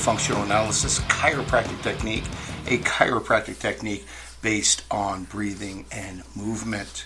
Functional 0.00 0.42
Analysis 0.42 0.98
Chiropractic 1.00 1.82
Technique, 1.82 2.24
a 2.66 2.78
chiropractic 2.78 3.58
technique 3.58 4.06
based 4.40 4.82
on 4.90 5.24
breathing 5.24 5.84
and 5.92 6.22
movement. 6.34 7.04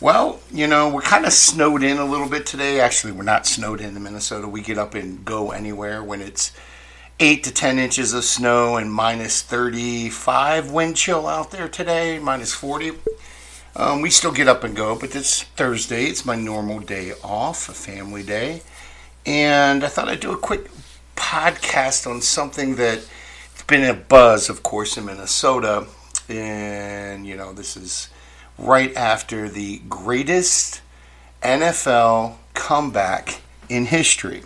Well, 0.00 0.40
you 0.50 0.66
know, 0.66 0.88
we're 0.88 1.02
kind 1.02 1.26
of 1.26 1.32
snowed 1.32 1.84
in 1.84 1.98
a 1.98 2.04
little 2.04 2.28
bit 2.28 2.44
today. 2.44 2.80
Actually, 2.80 3.12
we're 3.12 3.22
not 3.22 3.46
snowed 3.46 3.80
in 3.80 3.96
in 3.96 4.02
Minnesota. 4.02 4.48
We 4.48 4.62
get 4.62 4.78
up 4.78 4.96
and 4.96 5.24
go 5.24 5.52
anywhere 5.52 6.02
when 6.02 6.20
it's 6.20 6.50
8 7.20 7.44
to 7.44 7.54
10 7.54 7.78
inches 7.78 8.12
of 8.14 8.24
snow 8.24 8.78
and 8.78 8.92
minus 8.92 9.40
35 9.40 10.72
wind 10.72 10.96
chill 10.96 11.28
out 11.28 11.52
there 11.52 11.68
today, 11.68 12.18
minus 12.18 12.52
40. 12.52 12.94
Um, 13.76 14.02
we 14.02 14.10
still 14.10 14.32
get 14.32 14.48
up 14.48 14.64
and 14.64 14.74
go, 14.74 14.98
but 14.98 15.14
it's 15.14 15.44
Thursday. 15.44 16.06
It's 16.06 16.24
my 16.24 16.34
normal 16.34 16.80
day 16.80 17.12
off, 17.22 17.68
a 17.68 17.72
family 17.72 18.24
day. 18.24 18.62
And 19.24 19.84
I 19.84 19.88
thought 19.88 20.08
I'd 20.08 20.18
do 20.18 20.32
a 20.32 20.36
quick 20.36 20.68
podcast 21.16 22.06
on 22.10 22.20
something 22.20 22.76
that 22.76 22.98
it's 23.52 23.62
been 23.64 23.84
a 23.84 23.94
buzz, 23.94 24.48
of 24.48 24.62
course, 24.62 24.96
in 24.96 25.04
Minnesota. 25.06 25.86
And, 26.28 27.26
you 27.26 27.36
know, 27.36 27.52
this 27.52 27.76
is 27.76 28.08
right 28.58 28.94
after 28.96 29.48
the 29.48 29.78
greatest 29.88 30.80
NFL 31.42 32.36
comeback 32.54 33.40
in 33.68 33.86
history. 33.86 34.42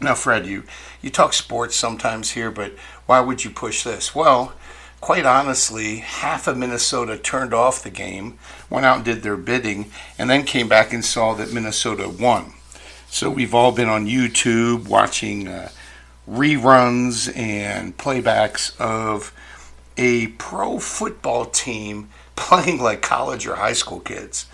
Now, 0.00 0.14
Fred, 0.14 0.46
you, 0.46 0.64
you 1.02 1.10
talk 1.10 1.32
sports 1.32 1.74
sometimes 1.74 2.30
here, 2.30 2.50
but 2.50 2.72
why 3.06 3.20
would 3.20 3.44
you 3.44 3.50
push 3.50 3.82
this? 3.82 4.14
Well, 4.14 4.52
quite 5.00 5.26
honestly, 5.26 5.98
half 5.98 6.46
of 6.46 6.56
Minnesota 6.56 7.18
turned 7.18 7.52
off 7.52 7.82
the 7.82 7.90
game, 7.90 8.38
went 8.70 8.86
out 8.86 8.96
and 8.96 9.04
did 9.04 9.22
their 9.22 9.36
bidding, 9.36 9.90
and 10.18 10.30
then 10.30 10.44
came 10.44 10.68
back 10.68 10.92
and 10.92 11.04
saw 11.04 11.34
that 11.34 11.52
Minnesota 11.52 12.08
won. 12.08 12.52
So 13.10 13.30
we've 13.30 13.54
all 13.54 13.72
been 13.72 13.88
on 13.88 14.06
YouTube 14.06 14.86
watching 14.86 15.48
uh, 15.48 15.70
reruns 16.30 17.34
and 17.36 17.96
playbacks 17.96 18.78
of 18.78 19.32
a 19.96 20.28
pro 20.28 20.78
football 20.78 21.46
team 21.46 22.10
playing 22.36 22.80
like 22.80 23.02
college 23.02 23.46
or 23.46 23.56
high 23.56 23.72
school 23.72 24.00
kids, 24.00 24.46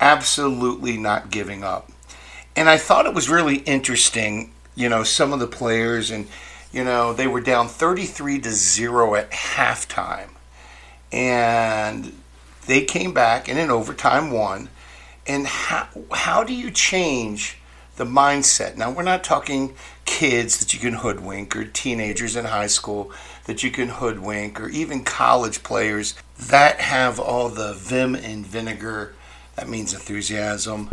absolutely 0.00 0.96
not 0.96 1.30
giving 1.30 1.62
up. 1.62 1.92
And 2.56 2.68
I 2.68 2.78
thought 2.78 3.06
it 3.06 3.14
was 3.14 3.28
really 3.28 3.58
interesting, 3.58 4.52
you 4.74 4.88
know, 4.88 5.04
some 5.04 5.32
of 5.32 5.38
the 5.38 5.46
players 5.46 6.10
and 6.10 6.26
you 6.72 6.84
know, 6.84 7.12
they 7.12 7.26
were 7.26 7.40
down 7.40 7.68
33 7.68 8.40
to 8.40 8.50
0 8.50 9.14
at 9.14 9.30
halftime. 9.30 10.28
And 11.10 12.12
they 12.66 12.84
came 12.84 13.14
back 13.14 13.48
and 13.48 13.58
in 13.58 13.70
overtime 13.70 14.30
won. 14.30 14.68
And 15.26 15.46
how, 15.46 15.88
how 16.12 16.44
do 16.44 16.54
you 16.54 16.70
change 16.70 17.58
the 17.98 18.04
mindset? 18.04 18.76
Now, 18.76 18.90
we're 18.90 19.02
not 19.02 19.22
talking 19.22 19.74
kids 20.04 20.58
that 20.58 20.72
you 20.72 20.80
can 20.80 20.94
hoodwink 20.94 21.54
or 21.54 21.64
teenagers 21.64 22.34
in 22.34 22.46
high 22.46 22.66
school 22.66 23.12
that 23.44 23.62
you 23.62 23.70
can 23.70 23.88
hoodwink 23.88 24.60
or 24.60 24.68
even 24.68 25.04
college 25.04 25.62
players 25.62 26.14
that 26.38 26.80
have 26.80 27.20
all 27.20 27.48
the 27.48 27.74
vim 27.74 28.14
and 28.14 28.46
vinegar. 28.46 29.14
That 29.56 29.68
means 29.68 29.92
enthusiasm 29.92 30.90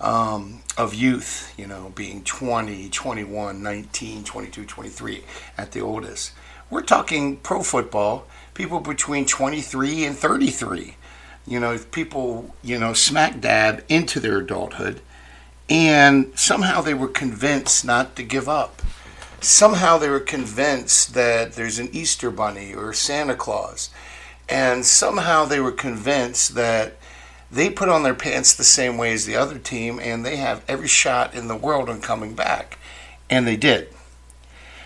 um, 0.00 0.62
of 0.76 0.94
youth, 0.94 1.54
you 1.56 1.66
know, 1.66 1.92
being 1.94 2.24
20, 2.24 2.88
21, 2.90 3.62
19, 3.62 4.24
22, 4.24 4.64
23 4.64 5.24
at 5.56 5.72
the 5.72 5.80
oldest. 5.80 6.32
We're 6.68 6.82
talking 6.82 7.36
pro 7.36 7.62
football, 7.62 8.26
people 8.54 8.80
between 8.80 9.26
23 9.26 10.04
and 10.04 10.16
33. 10.16 10.96
You 11.46 11.60
know, 11.60 11.78
people, 11.90 12.54
you 12.62 12.78
know, 12.78 12.92
smack 12.92 13.40
dab 13.40 13.84
into 13.88 14.20
their 14.20 14.38
adulthood, 14.38 15.00
and 15.72 16.30
somehow 16.38 16.82
they 16.82 16.92
were 16.92 17.08
convinced 17.08 17.82
not 17.82 18.14
to 18.14 18.22
give 18.22 18.46
up. 18.46 18.82
Somehow 19.40 19.96
they 19.96 20.10
were 20.10 20.20
convinced 20.20 21.14
that 21.14 21.54
there's 21.54 21.78
an 21.78 21.88
Easter 21.92 22.30
bunny 22.30 22.74
or 22.74 22.92
Santa 22.92 23.34
Claus. 23.34 23.88
And 24.50 24.84
somehow 24.84 25.46
they 25.46 25.60
were 25.60 25.72
convinced 25.72 26.56
that 26.56 26.98
they 27.50 27.70
put 27.70 27.88
on 27.88 28.02
their 28.02 28.14
pants 28.14 28.52
the 28.52 28.64
same 28.64 28.98
way 28.98 29.14
as 29.14 29.24
the 29.24 29.36
other 29.36 29.58
team, 29.58 29.98
and 29.98 30.26
they 30.26 30.36
have 30.36 30.62
every 30.68 30.88
shot 30.88 31.34
in 31.34 31.48
the 31.48 31.56
world 31.56 31.88
on 31.88 32.02
coming 32.02 32.34
back. 32.34 32.78
And 33.30 33.46
they 33.46 33.56
did. 33.56 33.88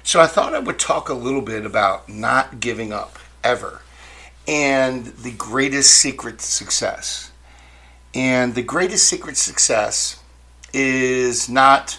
So 0.05 0.21
I 0.21 0.29
thought 0.29 0.55
I 0.55 0.61
would 0.61 0.79
talk 0.79 1.09
a 1.09 1.15
little 1.15 1.43
bit 1.43 1.67
about 1.67 2.09
not 2.09 2.61
giving 2.61 2.93
up 2.93 3.19
ever 3.43 3.83
and 4.47 5.07
the 5.07 5.33
greatest 5.33 5.97
secret 5.97 6.39
to 6.39 6.47
success. 6.47 7.33
And 8.15 8.55
the 8.55 8.63
greatest 8.63 9.09
secret 9.09 9.35
to 9.35 9.41
success 9.41 10.21
is 10.73 11.49
not 11.49 11.99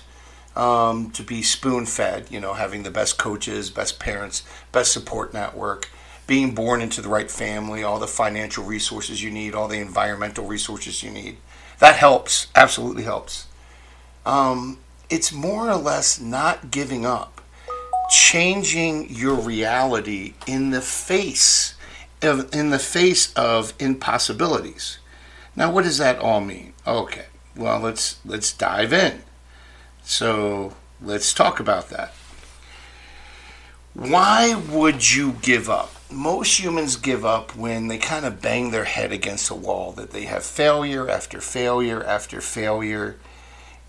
um, 0.56 1.12
to 1.12 1.24
be 1.24 1.42
spoon 1.44 1.86
fed, 1.86 2.28
you 2.30 2.40
know, 2.40 2.54
having 2.54 2.84
the 2.84 2.92
best 2.92 3.18
coaches, 3.18 3.70
best 3.70 4.00
parents, 4.00 4.44
best 4.72 4.92
support 4.92 5.34
network 5.34 5.90
being 6.28 6.54
born 6.54 6.82
into 6.82 7.02
the 7.02 7.08
right 7.08 7.32
family, 7.32 7.84
all 7.84 8.00
the 8.00 8.08
financial 8.08 8.64
resources 8.64 9.24
you 9.24 9.32
need, 9.32 9.56
all 9.56 9.70
the 9.70 9.80
environmental 9.80 10.46
resources 10.46 11.02
you 11.02 11.10
need. 11.10 11.38
That 11.80 11.96
helps, 11.96 12.48
absolutely 12.54 13.04
helps. 13.04 13.48
Um, 14.26 14.80
it's 15.10 15.32
more 15.32 15.70
or 15.70 15.78
less 15.78 16.20
not 16.20 16.70
giving 16.70 17.06
up, 17.06 17.42
changing 18.10 19.10
your 19.10 19.36
reality 19.36 20.34
in 20.46 20.72
the 20.72 20.82
face 20.82 21.76
of, 22.22 22.54
in 22.54 22.72
the 22.72 22.80
face 22.80 23.34
of 23.36 23.74
impossibilities. 23.80 25.00
Now, 25.56 25.72
what 25.72 25.86
does 25.86 25.98
that 26.00 26.20
all 26.20 26.42
mean? 26.42 26.74
Okay, 26.86 27.26
well 27.58 27.80
let's 27.80 28.20
let's 28.26 28.54
dive 28.54 28.94
in. 28.94 29.24
So 30.04 30.76
let's 31.02 31.34
talk 31.34 31.60
about 31.60 31.90
that. 31.90 32.14
Why 33.94 34.56
would 34.56 35.14
you 35.14 35.34
give 35.42 35.70
up? 35.70 35.98
most 36.10 36.60
humans 36.60 36.96
give 36.96 37.26
up 37.26 37.56
when 37.56 37.88
they 37.88 37.98
kind 37.98 38.26
of 38.26 38.42
bang 38.42 38.72
their 38.72 38.86
head 38.86 39.12
against 39.12 39.50
a 39.50 39.56
wall, 39.56 39.92
that 39.94 40.12
they 40.12 40.24
have 40.24 40.44
failure 40.44 41.10
after 41.10 41.42
failure 41.42 42.04
after 42.04 42.40
failure, 42.40 43.18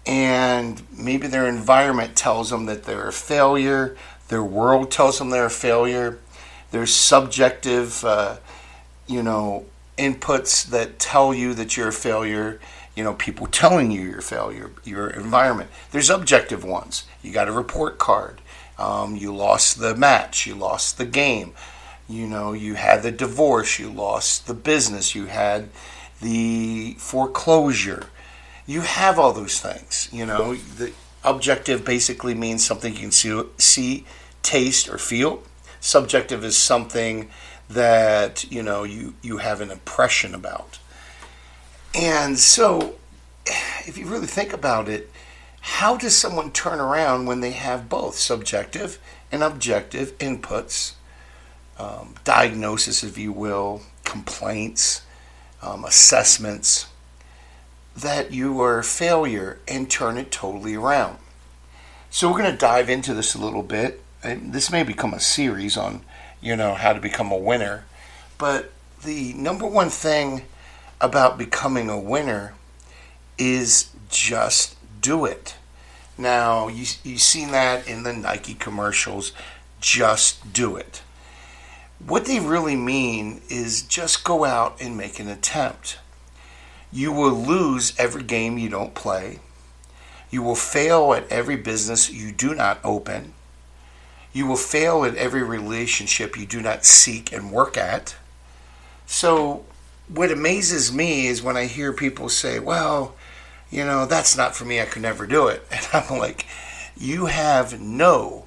and 0.06 0.82
maybe 0.96 1.26
their 1.26 1.46
environment 1.46 2.16
tells 2.16 2.50
them 2.50 2.66
that 2.66 2.84
they're 2.84 3.08
a 3.08 3.12
failure, 3.12 3.96
their 4.28 4.42
world 4.42 4.90
tells 4.90 5.18
them 5.18 5.30
they're 5.30 5.46
a 5.46 5.50
failure, 5.50 6.18
there's 6.70 6.92
subjective, 6.92 8.04
uh, 8.04 8.36
you 9.06 9.22
know, 9.22 9.64
inputs 9.96 10.66
that 10.66 10.98
tell 10.98 11.32
you 11.32 11.54
that 11.54 11.76
you're 11.76 11.88
a 11.88 11.92
failure. 11.92 12.60
You 12.98 13.04
know, 13.04 13.14
people 13.14 13.46
telling 13.46 13.90
you 13.90 14.02
you're 14.02 14.20
failure, 14.20 14.70
your 14.84 15.08
environment. 15.08 15.70
There's 15.92 16.10
objective 16.10 16.64
ones. 16.64 17.06
You 17.22 17.32
got 17.32 17.48
a 17.48 17.52
report 17.52 17.98
card. 17.98 18.40
Um, 18.78 19.16
you 19.16 19.34
lost 19.34 19.78
the 19.80 19.94
match. 19.94 20.46
You 20.46 20.54
lost 20.54 20.98
the 20.98 21.06
game 21.06 21.54
you 22.08 22.26
know, 22.26 22.52
you 22.52 22.74
had 22.74 23.02
the 23.02 23.12
divorce, 23.12 23.78
you 23.78 23.90
lost 23.90 24.46
the 24.46 24.54
business, 24.54 25.14
you 25.14 25.26
had 25.26 25.68
the 26.22 26.94
foreclosure. 26.98 28.06
You 28.66 28.80
have 28.80 29.18
all 29.18 29.32
those 29.32 29.60
things. 29.60 30.08
You 30.10 30.24
know, 30.24 30.54
the 30.54 30.92
objective 31.22 31.84
basically 31.84 32.34
means 32.34 32.64
something 32.64 32.94
you 32.94 33.00
can 33.00 33.12
see, 33.12 33.42
see 33.58 34.06
taste, 34.42 34.88
or 34.88 34.96
feel. 34.96 35.42
Subjective 35.80 36.44
is 36.44 36.56
something 36.56 37.28
that 37.68 38.50
you 38.50 38.62
know 38.62 38.84
you 38.84 39.14
you 39.22 39.38
have 39.38 39.60
an 39.60 39.70
impression 39.70 40.34
about. 40.34 40.78
And 41.98 42.38
so, 42.38 42.94
if 43.44 43.98
you 43.98 44.06
really 44.06 44.28
think 44.28 44.52
about 44.52 44.88
it, 44.88 45.10
how 45.60 45.96
does 45.96 46.16
someone 46.16 46.52
turn 46.52 46.78
around 46.78 47.26
when 47.26 47.40
they 47.40 47.50
have 47.50 47.88
both 47.88 48.14
subjective 48.14 49.00
and 49.32 49.42
objective 49.42 50.16
inputs 50.18 50.94
um, 51.76 52.14
diagnosis, 52.22 53.02
if 53.02 53.18
you 53.18 53.32
will, 53.32 53.82
complaints, 54.04 55.02
um, 55.60 55.84
assessments, 55.84 56.86
that 57.96 58.32
you 58.32 58.60
are 58.60 58.78
a 58.78 58.84
failure 58.84 59.58
and 59.66 59.90
turn 59.90 60.18
it 60.18 60.30
totally 60.30 60.76
around. 60.76 61.18
So 62.10 62.30
we're 62.30 62.38
going 62.38 62.52
to 62.52 62.56
dive 62.56 62.88
into 62.88 63.12
this 63.12 63.34
a 63.34 63.38
little 63.40 63.64
bit. 63.64 64.00
And 64.22 64.52
this 64.52 64.70
may 64.70 64.84
become 64.84 65.14
a 65.14 65.20
series 65.20 65.76
on, 65.76 66.02
you 66.40 66.54
know, 66.54 66.74
how 66.74 66.92
to 66.92 67.00
become 67.00 67.32
a 67.32 67.36
winner. 67.36 67.86
But 68.38 68.70
the 69.04 69.32
number 69.34 69.66
one 69.66 69.90
thing 69.90 70.42
about 71.00 71.38
becoming 71.38 71.88
a 71.88 71.98
winner 71.98 72.54
is 73.36 73.90
just 74.08 74.76
do 75.00 75.24
it. 75.24 75.56
Now, 76.16 76.66
you, 76.68 76.84
you've 77.04 77.20
seen 77.20 77.52
that 77.52 77.86
in 77.86 78.02
the 78.02 78.12
Nike 78.12 78.54
commercials. 78.54 79.32
Just 79.80 80.52
do 80.52 80.76
it. 80.76 81.02
What 82.04 82.24
they 82.24 82.40
really 82.40 82.76
mean 82.76 83.42
is 83.48 83.82
just 83.82 84.24
go 84.24 84.44
out 84.44 84.80
and 84.80 84.96
make 84.96 85.20
an 85.20 85.28
attempt. 85.28 85.98
You 86.92 87.12
will 87.12 87.32
lose 87.32 87.92
every 87.98 88.22
game 88.22 88.58
you 88.58 88.68
don't 88.68 88.94
play. 88.94 89.40
You 90.30 90.42
will 90.42 90.54
fail 90.54 91.12
at 91.14 91.30
every 91.30 91.56
business 91.56 92.10
you 92.10 92.32
do 92.32 92.54
not 92.54 92.78
open. 92.84 93.34
You 94.32 94.46
will 94.46 94.56
fail 94.56 95.04
at 95.04 95.16
every 95.16 95.42
relationship 95.42 96.36
you 96.36 96.46
do 96.46 96.60
not 96.60 96.84
seek 96.84 97.32
and 97.32 97.50
work 97.50 97.76
at. 97.76 98.16
So, 99.06 99.64
what 100.08 100.30
amazes 100.30 100.92
me 100.92 101.26
is 101.26 101.42
when 101.42 101.56
I 101.56 101.66
hear 101.66 101.92
people 101.92 102.28
say, 102.28 102.58
well, 102.58 103.14
you 103.70 103.84
know, 103.84 104.06
that's 104.06 104.36
not 104.36 104.56
for 104.56 104.64
me. 104.64 104.80
I 104.80 104.86
could 104.86 105.02
never 105.02 105.26
do 105.26 105.48
it. 105.48 105.66
And 105.70 105.86
I'm 105.92 106.18
like, 106.18 106.46
you 106.96 107.26
have 107.26 107.80
no 107.80 108.46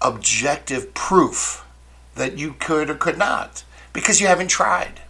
objective 0.00 0.94
proof 0.94 1.64
that 2.14 2.38
you 2.38 2.54
could 2.58 2.90
or 2.90 2.94
could 2.94 3.18
not 3.18 3.64
because 3.92 4.20
you 4.20 4.26
haven't 4.26 4.48
tried. 4.48 5.00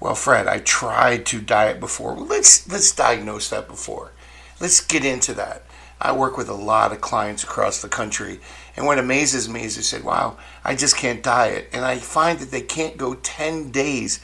Well, 0.00 0.14
Fred, 0.14 0.48
I 0.48 0.58
tried 0.58 1.26
to 1.26 1.40
diet 1.40 1.80
before. 1.80 2.14
Well, 2.14 2.26
let's 2.26 2.68
let's 2.68 2.92
diagnose 2.92 3.48
that 3.50 3.68
before. 3.68 4.12
Let's 4.60 4.80
get 4.80 5.04
into 5.04 5.34
that. 5.34 5.64
I 6.00 6.12
work 6.12 6.36
with 6.36 6.48
a 6.48 6.54
lot 6.54 6.92
of 6.92 7.00
clients 7.00 7.44
across 7.44 7.80
the 7.80 7.88
country, 7.88 8.40
and 8.76 8.84
what 8.84 8.98
amazes 8.98 9.48
me 9.48 9.62
is 9.64 9.76
they 9.76 9.82
said, 9.82 10.04
"Wow, 10.04 10.36
I 10.64 10.74
just 10.74 10.96
can't 10.96 11.22
diet," 11.22 11.70
and 11.72 11.84
I 11.84 11.98
find 11.98 12.38
that 12.40 12.50
they 12.50 12.60
can't 12.60 12.96
go 12.96 13.14
ten 13.14 13.70
days 13.70 14.20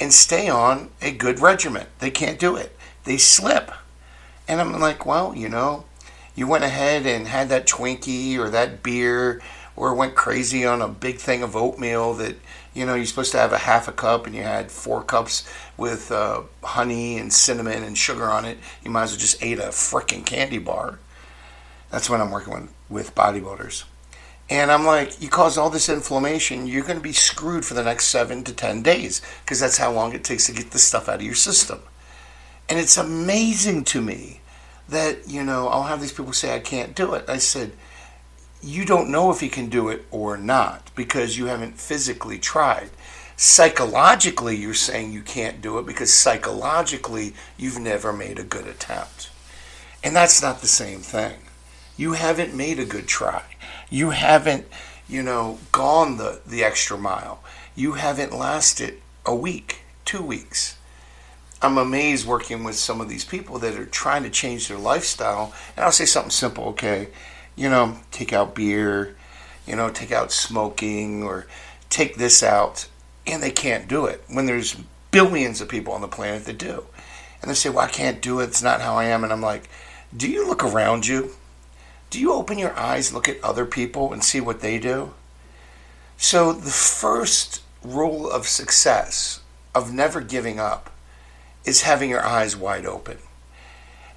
and 0.00 0.12
stay 0.12 0.48
on 0.48 0.90
a 1.02 1.12
good 1.12 1.40
regimen. 1.40 1.86
They 1.98 2.10
can't 2.10 2.38
do 2.38 2.56
it. 2.56 2.76
They 3.04 3.18
slip, 3.18 3.70
and 4.48 4.60
I'm 4.60 4.78
like, 4.80 5.06
"Well, 5.06 5.34
you 5.34 5.48
know, 5.48 5.84
you 6.34 6.46
went 6.46 6.64
ahead 6.64 7.06
and 7.06 7.28
had 7.28 7.48
that 7.50 7.66
Twinkie 7.66 8.38
or 8.38 8.48
that 8.50 8.82
beer, 8.82 9.40
or 9.76 9.94
went 9.94 10.14
crazy 10.14 10.64
on 10.64 10.82
a 10.82 10.88
big 10.88 11.18
thing 11.18 11.42
of 11.42 11.54
oatmeal 11.54 12.14
that." 12.14 12.36
you 12.72 12.86
know, 12.86 12.94
you're 12.94 13.06
supposed 13.06 13.32
to 13.32 13.38
have 13.38 13.52
a 13.52 13.58
half 13.58 13.88
a 13.88 13.92
cup 13.92 14.26
and 14.26 14.34
you 14.34 14.42
had 14.42 14.70
four 14.70 15.02
cups 15.02 15.48
with 15.76 16.12
uh, 16.12 16.42
honey 16.62 17.18
and 17.18 17.32
cinnamon 17.32 17.82
and 17.82 17.98
sugar 17.98 18.24
on 18.24 18.44
it. 18.44 18.58
You 18.84 18.90
might 18.90 19.04
as 19.04 19.12
well 19.12 19.18
just 19.18 19.42
ate 19.42 19.58
a 19.58 19.68
freaking 19.68 20.24
candy 20.24 20.58
bar. 20.58 20.98
That's 21.90 22.08
when 22.08 22.20
I'm 22.20 22.30
working 22.30 22.54
with, 22.54 22.72
with 22.88 23.14
bodybuilders. 23.14 23.84
And 24.50 24.72
I'm 24.72 24.84
like, 24.84 25.22
you 25.22 25.28
cause 25.28 25.56
all 25.56 25.70
this 25.70 25.88
inflammation, 25.88 26.66
you're 26.66 26.84
going 26.84 26.98
to 26.98 27.02
be 27.02 27.12
screwed 27.12 27.64
for 27.64 27.74
the 27.74 27.84
next 27.84 28.06
seven 28.06 28.42
to 28.44 28.52
10 28.52 28.82
days 28.82 29.22
because 29.44 29.60
that's 29.60 29.78
how 29.78 29.92
long 29.92 30.12
it 30.12 30.24
takes 30.24 30.46
to 30.46 30.52
get 30.52 30.72
the 30.72 30.78
stuff 30.80 31.08
out 31.08 31.16
of 31.16 31.22
your 31.22 31.36
system. 31.36 31.80
And 32.68 32.76
it's 32.76 32.96
amazing 32.96 33.84
to 33.84 34.02
me 34.02 34.40
that, 34.88 35.28
you 35.28 35.44
know, 35.44 35.68
I'll 35.68 35.84
have 35.84 36.00
these 36.00 36.12
people 36.12 36.32
say, 36.32 36.52
I 36.52 36.58
can't 36.58 36.96
do 36.96 37.14
it. 37.14 37.24
I 37.28 37.38
said, 37.38 37.72
you 38.60 38.84
don't 38.84 39.10
know 39.10 39.30
if 39.30 39.40
you 39.40 39.50
can 39.50 39.68
do 39.68 39.88
it 39.88 40.04
or 40.10 40.36
not 40.36 40.90
because 40.96 41.38
you 41.38 41.46
haven't 41.46 41.78
physically 41.78 42.38
tried. 42.38 42.90
Psychologically, 43.36 44.56
you're 44.56 44.74
saying 44.74 45.12
you 45.12 45.22
can't 45.22 45.62
do 45.62 45.78
it 45.78 45.86
because 45.86 46.12
psychologically 46.12 47.34
you've 47.56 47.78
never 47.78 48.12
made 48.12 48.38
a 48.40 48.44
good 48.44 48.66
attempt. 48.66 49.30
And 50.02 50.14
that's 50.14 50.42
not 50.42 50.60
the 50.60 50.66
same 50.66 51.00
thing. 51.00 51.38
You 51.96 52.14
haven't 52.14 52.54
made 52.54 52.80
a 52.80 52.84
good 52.84 53.06
try. 53.06 53.49
You 53.90 54.10
haven't, 54.10 54.66
you 55.08 55.22
know, 55.22 55.58
gone 55.72 56.16
the, 56.16 56.40
the 56.46 56.64
extra 56.64 56.96
mile. 56.96 57.42
You 57.74 57.92
haven't 57.92 58.32
lasted 58.32 59.00
a 59.26 59.34
week, 59.34 59.80
two 60.04 60.22
weeks. 60.22 60.76
I'm 61.60 61.76
amazed 61.76 62.26
working 62.26 62.64
with 62.64 62.76
some 62.76 63.00
of 63.00 63.08
these 63.08 63.24
people 63.24 63.58
that 63.58 63.78
are 63.78 63.84
trying 63.84 64.22
to 64.22 64.30
change 64.30 64.68
their 64.68 64.78
lifestyle. 64.78 65.52
And 65.76 65.84
I'll 65.84 65.92
say 65.92 66.06
something 66.06 66.30
simple, 66.30 66.64
okay? 66.68 67.08
you 67.60 67.68
know, 67.68 67.98
take 68.10 68.32
out 68.32 68.54
beer, 68.54 69.14
you 69.66 69.76
know, 69.76 69.90
take 69.90 70.10
out 70.10 70.32
smoking 70.32 71.22
or 71.22 71.46
take 71.90 72.16
this 72.16 72.42
out, 72.42 72.88
and 73.26 73.42
they 73.42 73.50
can't 73.50 73.86
do 73.86 74.06
it 74.06 74.24
when 74.28 74.46
there's 74.46 74.76
billions 75.10 75.60
of 75.60 75.68
people 75.68 75.92
on 75.92 76.00
the 76.00 76.08
planet 76.08 76.46
that 76.46 76.56
do. 76.56 76.86
And 77.42 77.50
they 77.50 77.54
say, 77.54 77.68
Well, 77.68 77.84
I 77.84 77.88
can't 77.88 78.22
do 78.22 78.40
it, 78.40 78.44
it's 78.44 78.62
not 78.62 78.80
how 78.80 78.94
I 78.94 79.04
am. 79.04 79.24
And 79.24 79.32
I'm 79.32 79.42
like, 79.42 79.68
Do 80.16 80.30
you 80.30 80.46
look 80.46 80.64
around 80.64 81.06
you? 81.06 81.32
Do 82.10 82.18
you 82.18 82.32
open 82.32 82.58
your 82.58 82.76
eyes, 82.76 83.12
look 83.12 83.28
at 83.28 83.42
other 83.42 83.64
people, 83.64 84.12
and 84.12 84.22
see 84.22 84.40
what 84.40 84.60
they 84.60 84.80
do? 84.80 85.14
So, 86.16 86.52
the 86.52 86.70
first 86.70 87.62
rule 87.84 88.28
of 88.28 88.48
success, 88.48 89.40
of 89.76 89.92
never 89.92 90.20
giving 90.20 90.58
up, 90.58 90.90
is 91.64 91.82
having 91.82 92.10
your 92.10 92.24
eyes 92.24 92.56
wide 92.56 92.84
open. 92.84 93.18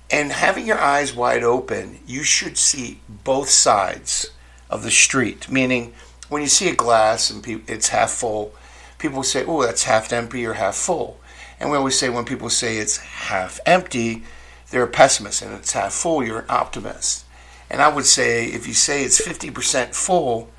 And 0.10 0.32
having 0.32 0.66
your 0.66 0.80
eyes 0.80 1.16
wide 1.16 1.44
open, 1.44 2.00
you 2.08 2.24
should 2.24 2.58
see 2.58 3.00
both 3.08 3.50
sides 3.50 4.32
of 4.72 4.82
the 4.82 4.92
street. 4.92 5.50
Meaning, 5.50 5.94
when 6.30 6.42
you 6.42 6.48
see 6.48 6.70
a 6.70 6.76
glass 6.76 7.30
and 7.30 7.48
it's 7.68 7.90
half 7.90 8.10
full, 8.10 8.54
people 8.98 9.22
say, 9.22 9.46
oh, 9.46 9.62
that's 9.64 9.84
half 9.84 10.12
empty 10.12 10.46
or 10.46 10.54
half 10.54 10.76
full. 10.76 11.20
And 11.60 11.70
we 11.70 11.78
always 11.78 11.98
say 11.98 12.10
when 12.10 12.26
people 12.26 12.50
say 12.50 12.78
it's 12.78 12.98
half 12.98 13.60
empty, 13.68 14.24
they're 14.72 14.84
a 14.84 14.88
pessimist, 14.88 15.44
and 15.44 15.54
it's 15.54 15.74
half 15.74 15.94
full, 15.94 16.24
you're 16.24 16.40
an 16.40 16.46
optimist. 16.50 17.26
And 17.70 17.82
I 17.82 17.88
would 17.88 18.06
say 18.06 18.48
if 18.48 18.68
you 18.68 18.74
say 18.74 19.04
it's 19.04 19.22
50% 19.22 19.96
full, 19.96 20.50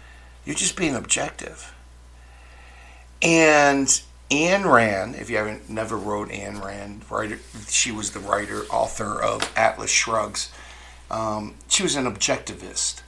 you're 0.44 0.56
just 0.56 0.76
being 0.76 0.94
objective. 0.94 1.74
And 3.22 3.88
Ayn 4.30 4.70
Rand, 4.70 5.14
if 5.16 5.30
you 5.30 5.36
haven't 5.36 5.70
never 5.70 5.96
wrote 5.96 6.28
Ayn 6.28 6.62
Rand, 6.62 7.02
writer, 7.10 7.38
she 7.68 7.92
was 7.92 8.10
the 8.10 8.20
writer, 8.20 8.62
author 8.70 9.22
of 9.22 9.50
Atlas 9.56 9.90
Shrugs. 9.90 10.50
Um, 11.10 11.54
she 11.68 11.82
was 11.82 11.96
an 11.96 12.04
objectivist, 12.04 13.02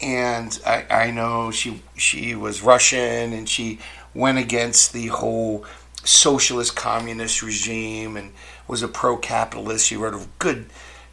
and 0.00 0.58
I, 0.66 0.84
I 0.90 1.10
know 1.10 1.50
she 1.50 1.82
she 1.96 2.34
was 2.34 2.62
Russian, 2.62 3.32
and 3.32 3.48
she 3.48 3.78
went 4.14 4.38
against 4.38 4.92
the 4.92 5.06
whole 5.06 5.64
socialist 6.04 6.76
communist 6.76 7.42
regime, 7.42 8.16
and 8.16 8.32
was 8.68 8.82
a 8.82 8.88
pro-capitalist. 8.88 9.86
She 9.86 9.96
wrote 9.96 10.14
a 10.14 10.26
good 10.38 10.66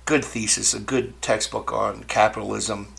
good 0.06 0.26
thesis, 0.26 0.74
a 0.74 0.80
good 0.80 1.22
textbook 1.22 1.72
on 1.72 2.04
capitalism. 2.04 2.94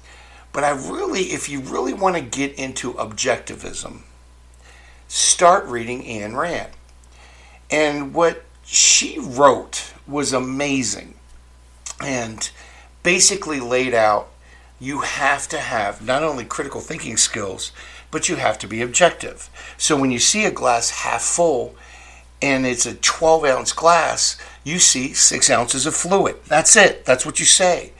But 0.52 0.64
I 0.64 0.70
really, 0.70 1.32
if 1.32 1.48
you 1.48 1.60
really 1.60 1.92
want 1.92 2.16
to 2.16 2.22
get 2.22 2.54
into 2.54 2.94
objectivism, 2.94 4.00
start 5.08 5.66
reading 5.66 6.02
Ayn 6.04 6.36
Rand. 6.36 6.72
And 7.70 8.14
what 8.14 8.44
she 8.64 9.18
wrote 9.18 9.92
was 10.06 10.32
amazing 10.32 11.14
and 12.00 12.50
basically 13.02 13.60
laid 13.60 13.94
out 13.94 14.30
you 14.80 15.00
have 15.00 15.48
to 15.48 15.58
have 15.58 16.04
not 16.04 16.22
only 16.22 16.44
critical 16.44 16.80
thinking 16.80 17.16
skills, 17.16 17.72
but 18.10 18.28
you 18.28 18.36
have 18.36 18.58
to 18.58 18.66
be 18.66 18.82
objective. 18.82 19.48
So 19.78 19.98
when 19.98 20.10
you 20.10 20.18
see 20.18 20.44
a 20.44 20.50
glass 20.50 20.90
half 20.90 21.22
full 21.22 21.74
and 22.44 22.66
it's 22.66 22.86
a 22.86 22.94
12 22.94 23.44
ounce 23.44 23.72
glass, 23.72 24.36
you 24.62 24.78
see 24.78 25.14
six 25.14 25.50
ounces 25.50 25.86
of 25.86 25.94
fluid. 25.94 26.36
That's 26.46 26.76
it. 26.76 27.04
That's 27.04 27.24
what 27.24 27.38
you 27.38 27.46
say. 27.46 27.92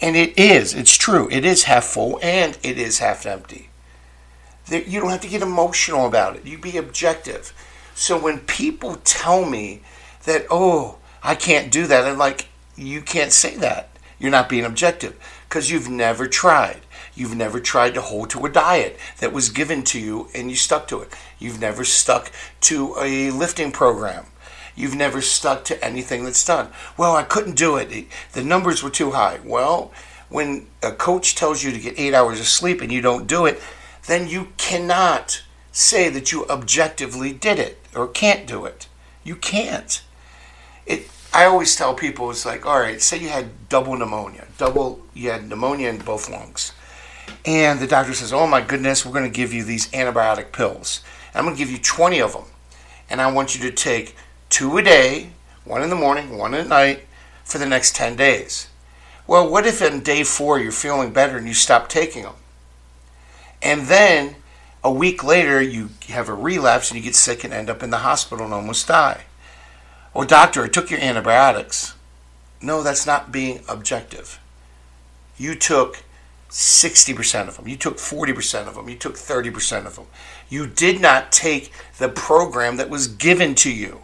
And 0.00 0.16
it 0.16 0.38
is, 0.38 0.74
it's 0.74 0.96
true. 0.96 1.28
It 1.30 1.44
is 1.44 1.64
half 1.64 1.84
full 1.84 2.18
and 2.22 2.58
it 2.62 2.78
is 2.78 2.98
half 2.98 3.24
empty 3.24 3.70
you 4.70 5.00
don't 5.00 5.10
have 5.10 5.20
to 5.20 5.28
get 5.28 5.42
emotional 5.42 6.06
about 6.06 6.36
it. 6.36 6.46
You 6.46 6.58
be 6.58 6.76
objective. 6.76 7.52
So 7.94 8.18
when 8.18 8.40
people 8.40 8.96
tell 9.04 9.44
me 9.44 9.82
that, 10.24 10.46
oh, 10.50 10.98
I 11.22 11.34
can't 11.34 11.70
do 11.70 11.86
that, 11.86 12.06
I'm 12.06 12.18
like, 12.18 12.48
you 12.76 13.02
can't 13.02 13.32
say 13.32 13.56
that. 13.56 13.90
You're 14.18 14.30
not 14.30 14.48
being 14.48 14.64
objective 14.64 15.16
because 15.48 15.70
you've 15.70 15.90
never 15.90 16.26
tried. 16.26 16.80
You've 17.14 17.36
never 17.36 17.60
tried 17.60 17.94
to 17.94 18.00
hold 18.00 18.30
to 18.30 18.44
a 18.46 18.50
diet 18.50 18.98
that 19.20 19.32
was 19.32 19.48
given 19.48 19.84
to 19.84 20.00
you 20.00 20.28
and 20.34 20.50
you 20.50 20.56
stuck 20.56 20.88
to 20.88 21.00
it. 21.02 21.12
You've 21.44 21.60
never 21.60 21.84
stuck 21.84 22.32
to 22.62 22.96
a 22.98 23.30
lifting 23.30 23.70
program. 23.70 24.26
You've 24.74 24.94
never 24.94 25.20
stuck 25.20 25.64
to 25.66 25.84
anything 25.84 26.24
that's 26.24 26.44
done. 26.44 26.70
Well, 26.96 27.14
I 27.14 27.22
couldn't 27.22 27.56
do 27.56 27.76
it. 27.76 28.06
The 28.32 28.42
numbers 28.42 28.82
were 28.82 28.90
too 28.90 29.10
high. 29.10 29.40
Well, 29.44 29.92
when 30.30 30.66
a 30.82 30.90
coach 30.90 31.34
tells 31.34 31.62
you 31.62 31.70
to 31.70 31.78
get 31.78 32.00
eight 32.00 32.14
hours 32.14 32.40
of 32.40 32.46
sleep 32.46 32.80
and 32.80 32.90
you 32.90 33.00
don't 33.00 33.26
do 33.26 33.44
it, 33.46 33.60
then 34.06 34.26
you 34.26 34.48
cannot 34.56 35.42
say 35.70 36.08
that 36.08 36.32
you 36.32 36.46
objectively 36.46 37.32
did 37.32 37.58
it 37.58 37.78
or 37.94 38.08
can't 38.08 38.46
do 38.46 38.64
it. 38.64 38.88
You 39.22 39.36
can't. 39.36 40.02
It. 40.86 41.08
I 41.32 41.44
always 41.44 41.76
tell 41.76 41.94
people 41.94 42.30
it's 42.30 42.46
like, 42.46 42.64
all 42.64 42.80
right, 42.80 43.02
say 43.02 43.18
you 43.18 43.28
had 43.28 43.68
double 43.68 43.96
pneumonia, 43.96 44.46
double 44.56 45.02
you 45.12 45.30
had 45.30 45.48
pneumonia 45.48 45.88
in 45.90 45.98
both 45.98 46.30
lungs, 46.30 46.72
and 47.44 47.80
the 47.80 47.86
doctor 47.86 48.14
says, 48.14 48.32
oh 48.32 48.46
my 48.46 48.60
goodness, 48.60 49.04
we're 49.04 49.12
going 49.12 49.30
to 49.30 49.36
give 49.36 49.52
you 49.52 49.64
these 49.64 49.90
antibiotic 49.90 50.52
pills. 50.52 51.02
I'm 51.34 51.44
going 51.44 51.56
to 51.56 51.58
give 51.58 51.70
you 51.70 51.78
20 51.78 52.20
of 52.20 52.32
them, 52.32 52.44
and 53.10 53.20
I 53.20 53.30
want 53.30 53.54
you 53.54 53.68
to 53.68 53.74
take 53.74 54.14
two 54.50 54.76
a 54.78 54.82
day, 54.82 55.30
one 55.64 55.82
in 55.82 55.90
the 55.90 55.96
morning, 55.96 56.38
one 56.38 56.54
at 56.54 56.68
night, 56.68 57.06
for 57.44 57.58
the 57.58 57.66
next 57.66 57.96
10 57.96 58.16
days. 58.16 58.68
Well, 59.26 59.50
what 59.50 59.66
if 59.66 59.82
on 59.82 60.00
day 60.00 60.22
four 60.22 60.58
you're 60.58 60.72
feeling 60.72 61.12
better 61.12 61.36
and 61.36 61.48
you 61.48 61.54
stop 61.54 61.88
taking 61.88 62.22
them? 62.22 62.34
And 63.62 63.86
then 63.86 64.36
a 64.84 64.92
week 64.92 65.24
later, 65.24 65.62
you 65.62 65.88
have 66.08 66.28
a 66.28 66.34
relapse 66.34 66.90
and 66.90 66.98
you 66.98 67.04
get 67.04 67.14
sick 67.14 67.42
and 67.42 67.54
end 67.54 67.70
up 67.70 67.82
in 67.82 67.90
the 67.90 67.98
hospital 67.98 68.44
and 68.44 68.54
almost 68.54 68.86
die. 68.86 69.24
Oh, 70.14 70.24
doctor, 70.24 70.62
I 70.62 70.68
took 70.68 70.90
your 70.90 71.00
antibiotics. 71.00 71.94
No, 72.60 72.82
that's 72.82 73.06
not 73.06 73.32
being 73.32 73.60
objective. 73.68 74.38
You 75.36 75.54
took 75.54 76.03
60% 76.54 77.48
of 77.48 77.56
them. 77.56 77.66
You 77.66 77.74
took 77.74 77.96
40% 77.96 78.68
of 78.68 78.76
them. 78.76 78.88
You 78.88 78.94
took 78.94 79.16
30% 79.16 79.86
of 79.86 79.96
them. 79.96 80.06
You 80.48 80.68
did 80.68 81.00
not 81.00 81.32
take 81.32 81.72
the 81.98 82.08
program 82.08 82.76
that 82.76 82.88
was 82.88 83.08
given 83.08 83.56
to 83.56 83.72
you 83.74 84.02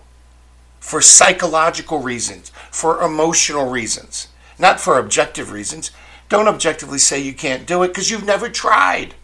for 0.80 1.00
psychological 1.00 2.00
reasons, 2.00 2.50
for 2.72 3.02
emotional 3.02 3.70
reasons, 3.70 4.26
not 4.58 4.80
for 4.80 4.98
objective 4.98 5.52
reasons. 5.52 5.92
Don't 6.28 6.48
objectively 6.48 6.98
say 6.98 7.20
you 7.20 7.34
can't 7.34 7.68
do 7.68 7.84
it 7.84 7.88
because 7.88 8.10
you've 8.10 8.26
never 8.26 8.48
tried. 8.48 9.14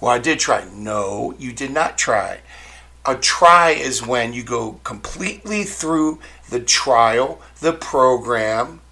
Well, 0.00 0.12
I 0.12 0.20
did 0.20 0.38
try. 0.38 0.68
No, 0.72 1.34
you 1.40 1.52
did 1.52 1.72
not 1.72 1.98
try. 1.98 2.42
A 3.04 3.16
try 3.16 3.70
is 3.70 4.06
when 4.06 4.32
you 4.32 4.44
go 4.44 4.78
completely 4.84 5.64
through 5.64 6.20
the 6.48 6.60
trial, 6.60 7.40
the 7.60 7.72
program, 7.72 8.82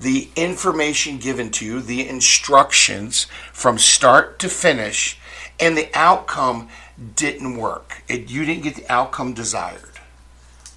the 0.00 0.28
information 0.36 1.18
given 1.18 1.50
to 1.50 1.64
you, 1.64 1.80
the 1.80 2.08
instructions 2.08 3.26
from 3.52 3.78
start 3.78 4.38
to 4.38 4.48
finish, 4.48 5.18
and 5.58 5.76
the 5.76 5.88
outcome 5.94 6.68
didn't 7.16 7.56
work. 7.56 8.02
It, 8.08 8.30
you 8.30 8.44
didn't 8.44 8.62
get 8.62 8.76
the 8.76 8.92
outcome 8.92 9.34
desired. 9.34 9.98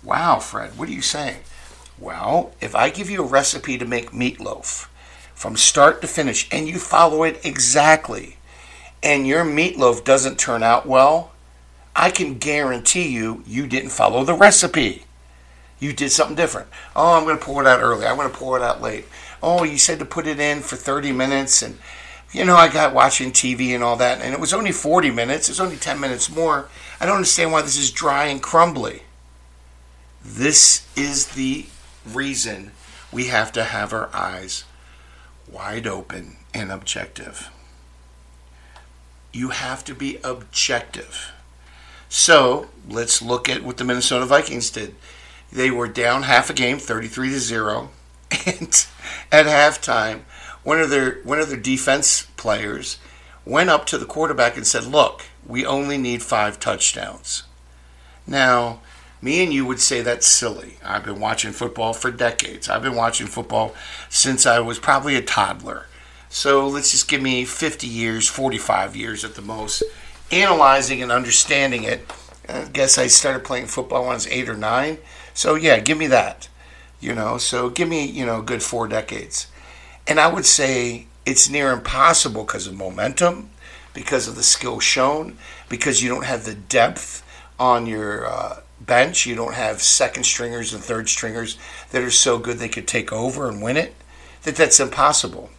Wow, 0.03 0.39
Fred, 0.39 0.77
what 0.77 0.89
are 0.89 0.93
you 0.93 1.01
saying? 1.01 1.41
Well, 1.99 2.53
if 2.59 2.75
I 2.75 2.89
give 2.89 3.09
you 3.09 3.23
a 3.23 3.27
recipe 3.27 3.77
to 3.77 3.85
make 3.85 4.11
meatloaf 4.11 4.87
from 5.35 5.55
start 5.55 6.01
to 6.01 6.07
finish 6.07 6.47
and 6.51 6.67
you 6.67 6.79
follow 6.79 7.23
it 7.23 7.45
exactly, 7.45 8.37
and 9.03 9.27
your 9.27 9.43
meatloaf 9.43 10.03
doesn't 10.03 10.39
turn 10.39 10.63
out 10.63 10.87
well, 10.87 11.31
I 11.95 12.09
can 12.09 12.39
guarantee 12.39 13.09
you 13.09 13.43
you 13.45 13.67
didn't 13.67 13.91
follow 13.91 14.23
the 14.23 14.33
recipe. 14.33 15.03
You 15.81 15.91
did 15.91 16.11
something 16.11 16.37
different. 16.37 16.69
Oh, 16.95 17.17
I'm 17.17 17.25
going 17.25 17.37
to 17.37 17.43
pour 17.43 17.61
it 17.61 17.67
out 17.67 17.81
early. 17.81 18.05
I'm 18.05 18.15
going 18.15 18.31
to 18.31 18.37
pour 18.37 18.55
it 18.55 18.63
out 18.63 18.81
late. 18.81 19.05
Oh, 19.43 19.63
you 19.63 19.77
said 19.77 19.99
to 19.99 20.05
put 20.05 20.27
it 20.27 20.39
in 20.39 20.61
for 20.61 20.77
30 20.77 21.11
minutes 21.11 21.61
and 21.61 21.77
you 22.31 22.45
know, 22.45 22.55
I 22.55 22.69
got 22.69 22.93
watching 22.93 23.31
TV 23.31 23.75
and 23.75 23.83
all 23.83 23.97
that, 23.97 24.21
and 24.21 24.33
it 24.33 24.39
was 24.39 24.53
only 24.53 24.71
40 24.71 25.11
minutes. 25.11 25.49
It's 25.49 25.59
only 25.59 25.75
10 25.75 25.99
minutes 25.99 26.33
more. 26.33 26.69
I 26.99 27.05
don't 27.05 27.15
understand 27.15 27.51
why 27.51 27.61
this 27.61 27.77
is 27.77 27.91
dry 27.91 28.27
and 28.27 28.41
crumbly. 28.41 29.03
This 30.23 30.87
is 30.95 31.29
the 31.29 31.65
reason 32.09 32.71
we 33.11 33.27
have 33.27 33.51
to 33.53 33.65
have 33.65 33.91
our 33.91 34.09
eyes 34.13 34.63
wide 35.49 35.85
open 35.85 36.37
and 36.53 36.71
objective. 36.71 37.49
You 39.33 39.49
have 39.49 39.83
to 39.85 39.93
be 39.93 40.17
objective. 40.23 41.33
So 42.07 42.69
let's 42.87 43.21
look 43.21 43.49
at 43.49 43.63
what 43.63 43.77
the 43.77 43.83
Minnesota 43.83 44.25
Vikings 44.25 44.69
did. 44.69 44.95
They 45.51 45.69
were 45.71 45.87
down 45.87 46.23
half 46.23 46.49
a 46.49 46.53
game, 46.53 46.77
33 46.77 47.29
to 47.31 47.39
0, 47.39 47.89
and 48.45 48.85
at 49.31 49.45
halftime, 49.45 50.21
one 50.63 50.79
of 50.79 50.89
their 50.89 51.21
one 51.23 51.39
of 51.39 51.49
their 51.49 51.59
defense 51.59 52.27
players 52.37 52.97
went 53.45 53.69
up 53.69 53.85
to 53.87 53.97
the 53.97 54.05
quarterback 54.05 54.55
and 54.55 54.65
said, 54.65 54.85
"Look, 54.85 55.25
we 55.45 55.65
only 55.65 55.97
need 55.97 56.23
5 56.23 56.59
touchdowns." 56.59 57.43
Now, 58.25 58.79
me 59.21 59.43
and 59.43 59.53
you 59.53 59.65
would 59.65 59.79
say 59.79 60.01
that's 60.01 60.25
silly. 60.25 60.77
I've 60.83 61.03
been 61.03 61.19
watching 61.19 61.51
football 61.51 61.93
for 61.93 62.11
decades. 62.11 62.69
I've 62.69 62.81
been 62.81 62.95
watching 62.95 63.27
football 63.27 63.75
since 64.09 64.45
I 64.45 64.59
was 64.59 64.79
probably 64.79 65.15
a 65.15 65.21
toddler. 65.21 65.87
So 66.29 66.67
let's 66.67 66.91
just 66.91 67.07
give 67.07 67.21
me 67.21 67.45
50 67.45 67.87
years, 67.87 68.27
45 68.27 68.95
years 68.95 69.25
at 69.25 69.35
the 69.35 69.41
most, 69.41 69.83
analyzing 70.31 71.01
and 71.01 71.11
understanding 71.11 71.83
it. 71.83 72.09
I 72.47 72.63
guess 72.65 72.97
I 72.97 73.07
started 73.07 73.43
playing 73.43 73.67
football 73.67 74.03
when 74.03 74.11
I 74.11 74.15
was 74.15 74.27
eight 74.27 74.49
or 74.49 74.55
nine. 74.55 74.97
So 75.33 75.55
yeah, 75.55 75.79
give 75.79 75.97
me 75.97 76.07
that. 76.07 76.49
You 76.99 77.15
know, 77.15 77.37
so 77.37 77.69
give 77.69 77.89
me, 77.89 78.05
you 78.05 78.25
know, 78.25 78.41
good 78.41 78.61
four 78.61 78.87
decades. 78.87 79.47
And 80.07 80.19
I 80.19 80.31
would 80.31 80.45
say 80.45 81.07
it's 81.25 81.49
near 81.49 81.71
impossible 81.71 82.43
because 82.43 82.67
of 82.67 82.75
momentum, 82.75 83.49
because 83.93 84.27
of 84.27 84.35
the 84.35 84.43
skill 84.43 84.79
shown, 84.79 85.37
because 85.69 86.03
you 86.03 86.09
don't 86.09 86.25
have 86.25 86.45
the 86.45 86.53
depth 86.53 87.23
on 87.59 87.87
your 87.87 88.27
uh, 88.27 88.59
bench. 88.79 89.25
You 89.25 89.35
don't 89.35 89.53
have 89.53 89.81
second 89.81 90.23
stringers 90.25 90.73
and 90.73 90.83
third 90.83 91.09
stringers 91.09 91.57
that 91.91 92.03
are 92.03 92.11
so 92.11 92.37
good 92.37 92.57
they 92.57 92.69
could 92.69 92.87
take 92.87 93.11
over 93.11 93.47
and 93.47 93.61
win 93.61 93.77
it. 93.77 93.95
That 94.43 94.55
that's 94.55 94.79
impossible. 94.79 95.49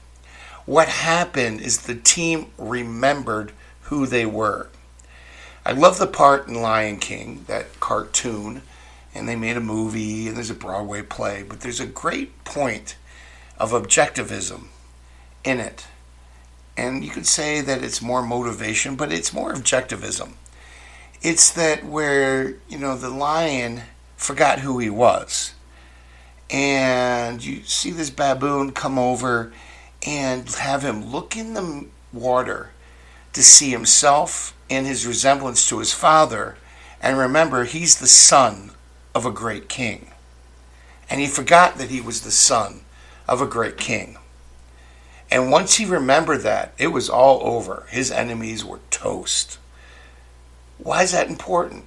What 0.66 0.88
happened 0.88 1.60
is 1.60 1.78
the 1.78 1.94
team 1.94 2.46
remembered 2.56 3.52
who 3.82 4.06
they 4.06 4.26
were. 4.26 4.68
I 5.64 5.72
love 5.72 5.98
the 5.98 6.06
part 6.06 6.48
in 6.48 6.60
Lion 6.60 6.98
King, 6.98 7.44
that 7.46 7.78
cartoon, 7.78 8.62
and 9.14 9.28
they 9.28 9.36
made 9.36 9.56
a 9.56 9.60
movie 9.60 10.28
and 10.28 10.36
there's 10.36 10.50
a 10.50 10.54
Broadway 10.54 11.02
play, 11.02 11.42
but 11.42 11.60
there's 11.60 11.80
a 11.80 11.86
great 11.86 12.44
point 12.44 12.96
of 13.58 13.72
objectivism 13.72 14.66
in 15.44 15.60
it. 15.60 15.86
And 16.76 17.04
you 17.04 17.10
could 17.10 17.26
say 17.26 17.60
that 17.60 17.84
it's 17.84 18.00
more 18.00 18.22
motivation, 18.22 18.96
but 18.96 19.12
it's 19.12 19.32
more 19.32 19.52
objectivism. 19.52 20.32
It's 21.20 21.50
that 21.52 21.84
where, 21.84 22.56
you 22.68 22.78
know, 22.78 22.96
the 22.96 23.10
lion 23.10 23.82
forgot 24.16 24.60
who 24.60 24.78
he 24.78 24.90
was. 24.90 25.54
And 26.50 27.44
you 27.44 27.62
see 27.64 27.90
this 27.90 28.10
baboon 28.10 28.72
come 28.72 28.98
over 28.98 29.52
and 30.06 30.48
have 30.50 30.82
him 30.82 31.12
look 31.12 31.36
in 31.36 31.54
the 31.54 31.86
water 32.12 32.70
to 33.32 33.42
see 33.42 33.70
himself 33.70 34.56
and 34.68 34.86
his 34.86 35.06
resemblance 35.06 35.68
to 35.68 35.78
his 35.78 35.92
father. 35.92 36.56
And 37.00 37.18
remember, 37.18 37.64
he's 37.64 37.98
the 37.98 38.06
son 38.06 38.72
of 39.14 39.26
a 39.26 39.30
great 39.30 39.68
king. 39.68 40.10
And 41.08 41.20
he 41.20 41.26
forgot 41.26 41.78
that 41.78 41.90
he 41.90 42.00
was 42.00 42.22
the 42.22 42.30
son 42.30 42.82
of 43.28 43.40
a 43.40 43.46
great 43.46 43.76
king. 43.76 44.16
And 45.30 45.50
once 45.50 45.76
he 45.76 45.84
remembered 45.84 46.42
that, 46.42 46.74
it 46.78 46.88
was 46.88 47.08
all 47.08 47.40
over. 47.42 47.86
His 47.90 48.10
enemies 48.10 48.64
were 48.64 48.80
toast. 48.90 49.58
Why 50.78 51.02
is 51.02 51.12
that 51.12 51.28
important? 51.28 51.86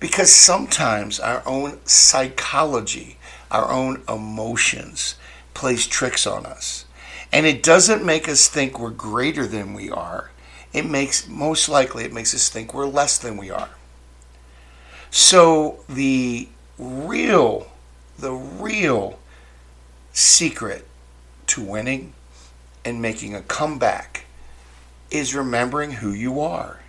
Because 0.00 0.32
sometimes 0.32 1.20
our 1.20 1.42
own 1.46 1.78
psychology, 1.84 3.18
our 3.50 3.70
own 3.70 4.02
emotions, 4.08 5.14
plays 5.54 5.86
tricks 5.86 6.26
on 6.26 6.44
us. 6.44 6.86
And 7.32 7.46
it 7.46 7.62
doesn't 7.62 8.04
make 8.04 8.28
us 8.28 8.48
think 8.48 8.78
we're 8.78 8.90
greater 8.90 9.46
than 9.46 9.74
we 9.74 9.90
are. 9.90 10.30
It 10.72 10.86
makes, 10.86 11.28
most 11.28 11.68
likely, 11.68 12.04
it 12.04 12.12
makes 12.12 12.34
us 12.34 12.48
think 12.48 12.74
we're 12.74 12.86
less 12.86 13.16
than 13.18 13.36
we 13.36 13.50
are. 13.50 13.70
So 15.10 15.84
the 15.88 16.48
real, 16.82 17.68
the 18.18 18.32
real 18.32 19.18
secret 20.12 20.86
to 21.48 21.62
winning 21.62 22.12
and 22.84 23.00
making 23.00 23.34
a 23.34 23.42
comeback 23.42 24.24
is 25.10 25.34
remembering 25.34 25.92
who 25.92 26.12
you 26.12 26.40
are. 26.40 26.80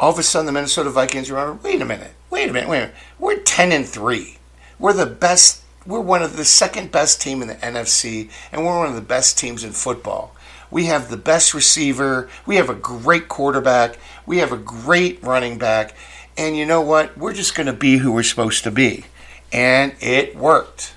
All 0.00 0.10
of 0.10 0.18
a 0.18 0.22
sudden, 0.22 0.46
the 0.46 0.52
Minnesota 0.52 0.90
Vikings 0.90 1.30
remember. 1.30 1.60
Wait 1.62 1.80
a 1.80 1.84
minute. 1.84 2.12
Wait 2.30 2.48
a 2.48 2.52
minute. 2.52 2.68
Wait 2.68 2.78
a 2.78 2.80
minute. 2.80 2.96
We're 3.18 3.38
ten 3.38 3.72
and 3.72 3.86
three. 3.86 4.38
We're 4.78 4.92
the 4.92 5.06
best. 5.06 5.62
We're 5.86 6.00
one 6.00 6.22
of 6.22 6.36
the 6.36 6.44
second 6.44 6.90
best 6.90 7.20
team 7.20 7.42
in 7.42 7.48
the 7.48 7.54
NFC, 7.54 8.30
and 8.50 8.64
we're 8.64 8.78
one 8.78 8.88
of 8.88 8.94
the 8.94 9.00
best 9.00 9.38
teams 9.38 9.64
in 9.64 9.72
football. 9.72 10.34
We 10.70 10.86
have 10.86 11.10
the 11.10 11.16
best 11.16 11.54
receiver. 11.54 12.30
We 12.46 12.56
have 12.56 12.70
a 12.70 12.74
great 12.74 13.28
quarterback. 13.28 13.98
We 14.24 14.38
have 14.38 14.52
a 14.52 14.56
great 14.56 15.22
running 15.22 15.58
back. 15.58 15.94
And 16.36 16.56
you 16.56 16.66
know 16.66 16.80
what? 16.80 17.16
We're 17.16 17.34
just 17.34 17.54
going 17.54 17.66
to 17.66 17.72
be 17.72 17.98
who 17.98 18.12
we're 18.12 18.22
supposed 18.22 18.64
to 18.64 18.70
be. 18.70 19.04
And 19.52 19.94
it 20.00 20.34
worked 20.34 20.94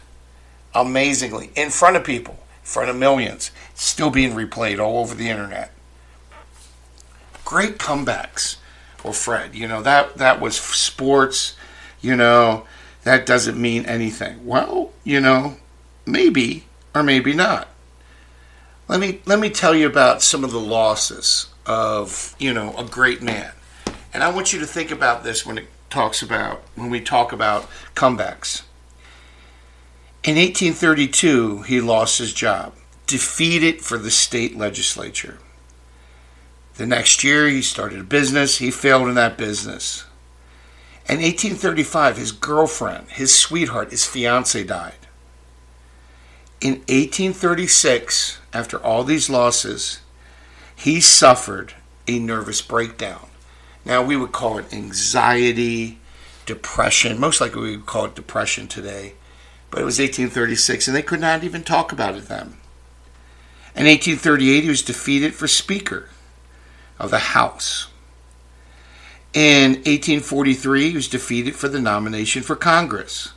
amazingly 0.74 1.52
in 1.56 1.70
front 1.70 1.96
of 1.96 2.04
people, 2.04 2.36
in 2.62 2.66
front 2.66 2.90
of 2.90 2.96
millions, 2.96 3.52
still 3.74 4.10
being 4.10 4.32
replayed 4.32 4.80
all 4.80 5.00
over 5.00 5.14
the 5.14 5.30
internet. 5.30 5.72
Great 7.44 7.78
comebacks. 7.78 8.58
Well, 9.04 9.14
Fred, 9.14 9.54
you 9.54 9.68
know 9.68 9.84
that 9.84 10.18
that 10.18 10.42
was 10.42 10.56
sports. 10.56 11.56
You 12.02 12.16
know 12.16 12.66
that 13.04 13.28
doesn't 13.28 13.60
mean 13.60 13.86
anything. 13.86 14.46
Well, 14.48 14.92
you 15.04 15.22
know, 15.22 15.58
maybe 16.08 16.64
or 16.96 17.04
maybe 17.04 17.34
not. 17.34 17.68
Let 18.88 19.00
me 19.00 19.22
let 19.26 19.40
me 19.40 19.50
tell 19.50 19.76
you 19.76 19.86
about 19.86 20.24
some 20.24 20.44
of 20.44 20.52
the 20.52 20.60
losses 20.60 21.48
of 21.68 22.36
you 22.40 22.54
know 22.54 22.76
a 22.78 22.84
great 22.84 23.22
man, 23.22 23.52
and 24.16 24.24
I 24.24 24.32
want 24.32 24.54
you 24.54 24.60
to 24.60 24.66
think 24.66 24.92
about 24.92 25.26
this 25.26 25.46
when 25.46 25.58
it 25.58 25.68
talks 25.90 26.22
about 26.22 26.62
when 26.76 26.90
we 26.90 27.02
talk 27.02 27.34
about 27.34 27.70
comebacks. 27.96 28.62
In 30.24 30.38
1832, 30.38 31.64
he 31.64 31.82
lost 31.82 32.20
his 32.20 32.34
job, 32.34 32.76
defeated 33.08 33.82
for 33.82 33.98
the 33.98 34.10
state 34.10 34.58
legislature. 34.58 35.40
The 36.76 36.86
next 36.86 37.26
year, 37.26 37.50
he 37.50 37.62
started 37.62 38.00
a 38.00 38.04
business. 38.04 38.60
He 38.60 38.72
failed 38.72 39.10
in 39.10 39.16
that 39.16 39.38
business. 39.38 40.06
In 41.10 41.18
1835, 41.18 42.16
his 42.16 42.32
girlfriend, 42.32 43.10
his 43.10 43.38
sweetheart, 43.38 43.92
his 43.92 44.06
fiance 44.06 44.64
died. 44.64 45.08
In 46.62 46.76
1836, 46.88 48.40
after 48.54 48.82
all 48.82 49.04
these 49.04 49.30
losses, 49.30 50.00
he 50.74 51.02
suffered 51.02 51.74
a 52.08 52.18
nervous 52.18 52.62
breakdown. 52.62 53.28
Now, 53.86 54.02
we 54.02 54.18
would 54.18 54.32
call 54.32 54.58
it 54.58 54.74
anxiety, 54.74 56.00
depression. 56.46 57.20
Most 57.20 57.40
likely, 57.40 57.62
we 57.62 57.78
would 57.78 57.86
call 57.86 58.06
it 58.06 58.16
depression 58.16 58.68
today 58.68 59.14
but 59.76 59.82
it 59.82 59.86
was 59.86 60.00
1836, 60.00 60.88
and 60.88 60.96
they 60.96 61.02
could 61.02 61.20
not 61.20 61.44
even 61.44 61.62
talk 61.62 61.92
about 61.92 62.16
it 62.16 62.30
then. 62.30 62.56
In 63.76 63.86
1838, 63.86 64.64
he 64.64 64.70
was 64.70 64.82
defeated 64.82 65.36
for 65.36 65.50
Speaker 65.50 66.08
of 66.98 67.12
the 67.12 67.20
House. 67.20 67.88
In 69.34 69.72
1843, 69.72 70.92
he 70.92 70.96
was 70.96 71.10
defeated 71.10 71.58
for 71.58 71.68
the 71.68 71.82
nomination 71.82 72.42
for 72.42 72.56
Congress. 72.56 73.34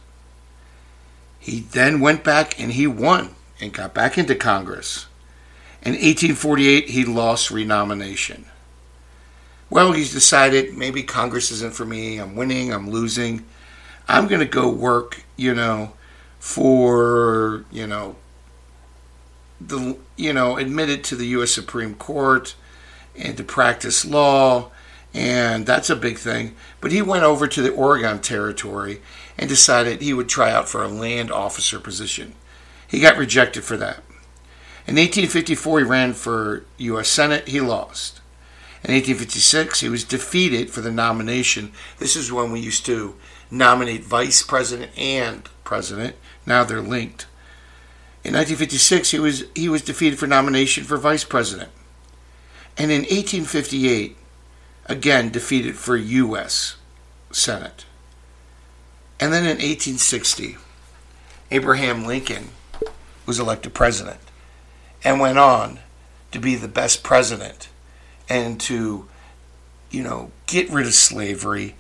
He 1.40 1.59
then 1.59 1.99
went 1.99 2.23
back 2.23 2.61
and 2.61 2.71
he 2.71 2.87
won 2.87 3.35
and 3.61 3.73
got 3.73 3.93
back 3.93 4.17
into 4.17 4.37
Congress. 4.37 5.07
In 5.83 5.95
1848, 5.95 6.90
he 6.90 7.05
lost 7.05 7.50
renomination. 7.50 8.45
Well, 9.71 9.93
he's 9.93 10.13
decided 10.13 10.77
maybe 10.77 11.03
Congress 11.03 11.51
isn't 11.51 11.75
for 11.75 11.85
me. 11.85 12.19
I'm 12.19 12.35
winning, 12.35 12.73
I'm 12.73 12.91
losing. 12.91 13.45
I'm 14.09 14.27
going 14.27 14.41
to 14.41 14.47
go 14.47 14.71
work 14.71 15.23
you 15.39 15.55
know, 15.55 15.93
for, 16.39 17.65
you 17.71 17.87
know, 17.87 18.17
the 19.61 19.97
you 20.17 20.33
know 20.33 20.57
admitted 20.57 21.03
to 21.05 21.17
the 21.17 21.27
U.S. 21.29 21.51
Supreme 21.51 21.95
Court 21.95 22.55
and 23.17 23.37
to 23.37 23.43
practice 23.43 24.05
law, 24.05 24.71
and 25.15 25.65
that's 25.65 25.91
a 25.91 25.97
big 25.97 26.19
thing. 26.19 26.55
But 26.81 26.93
he 26.93 27.03
went 27.03 27.25
over 27.25 27.49
to 27.49 27.63
the 27.63 27.73
Oregon 27.73 28.21
Territory 28.21 29.01
and 29.37 29.49
decided 29.49 30.01
he 30.01 30.13
would 30.13 30.29
try 30.29 30.53
out 30.53 30.69
for 30.69 30.83
a 30.83 30.89
land 30.89 31.33
officer 31.33 31.81
position. 31.81 32.35
He 32.87 33.01
got 33.01 33.17
rejected 33.17 33.65
for 33.65 33.77
that. 33.77 33.99
In 34.87 34.95
1854, 34.95 35.81
he 35.81 35.85
ran 35.85 36.13
for 36.15 36.65
U.S. 36.79 37.09
Senate. 37.09 37.49
He 37.49 37.61
lost. 37.61 38.18
In 38.88 38.95
1856, 38.95 39.80
he 39.80 39.90
was 39.90 40.02
defeated 40.02 40.71
for 40.71 40.80
the 40.80 40.90
nomination. 40.90 41.73
This 41.99 42.16
is 42.16 42.33
when 42.33 42.50
we 42.50 42.61
used 42.61 42.87
to 42.87 43.16
nominate 43.50 44.02
vice 44.02 44.42
president 44.42 44.99
and 44.99 45.47
president. 45.62 46.16
Now 46.47 46.64
they're 46.64 46.80
linked. 46.80 47.26
In 48.25 48.33
1956, 48.33 49.11
he 49.11 49.18
was, 49.18 49.45
he 49.54 49.68
was 49.68 49.83
defeated 49.83 50.18
for 50.18 50.26
nomination 50.26 50.85
for 50.85 50.97
vice 50.97 51.23
president. 51.23 51.68
And 52.78 52.90
in 52.90 53.02
1858, 53.02 54.16
again 54.87 55.28
defeated 55.28 55.76
for 55.76 55.95
U.S. 55.95 56.76
Senate. 57.30 57.85
And 59.21 59.35
then 59.35 59.42
in 59.42 59.59
1860, 59.59 60.57
Abraham 61.50 62.07
Lincoln 62.07 62.49
was 63.26 63.38
elected 63.38 63.75
president 63.75 64.21
and 65.04 65.21
went 65.21 65.37
on 65.37 65.80
to 66.33 66.38
be 66.38 66.54
the 66.54 66.68
best 66.68 67.02
president 67.02 67.68
and 68.28 68.61
to, 68.61 69.08
you 69.90 70.02
know, 70.02 70.30
get 70.47 70.70
rid 70.70 70.87
of 70.87 70.94
slavery 70.94 71.75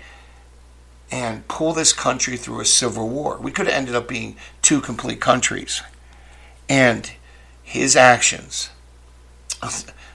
and 1.10 1.46
pull 1.48 1.72
this 1.72 1.92
country 1.92 2.36
through 2.36 2.60
a 2.60 2.64
civil 2.64 3.08
war. 3.08 3.38
We 3.38 3.50
could 3.50 3.66
have 3.66 3.74
ended 3.74 3.94
up 3.94 4.08
being 4.08 4.36
two 4.62 4.80
complete 4.80 5.20
countries. 5.20 5.82
And 6.68 7.10
his 7.62 7.96
actions, 7.96 8.70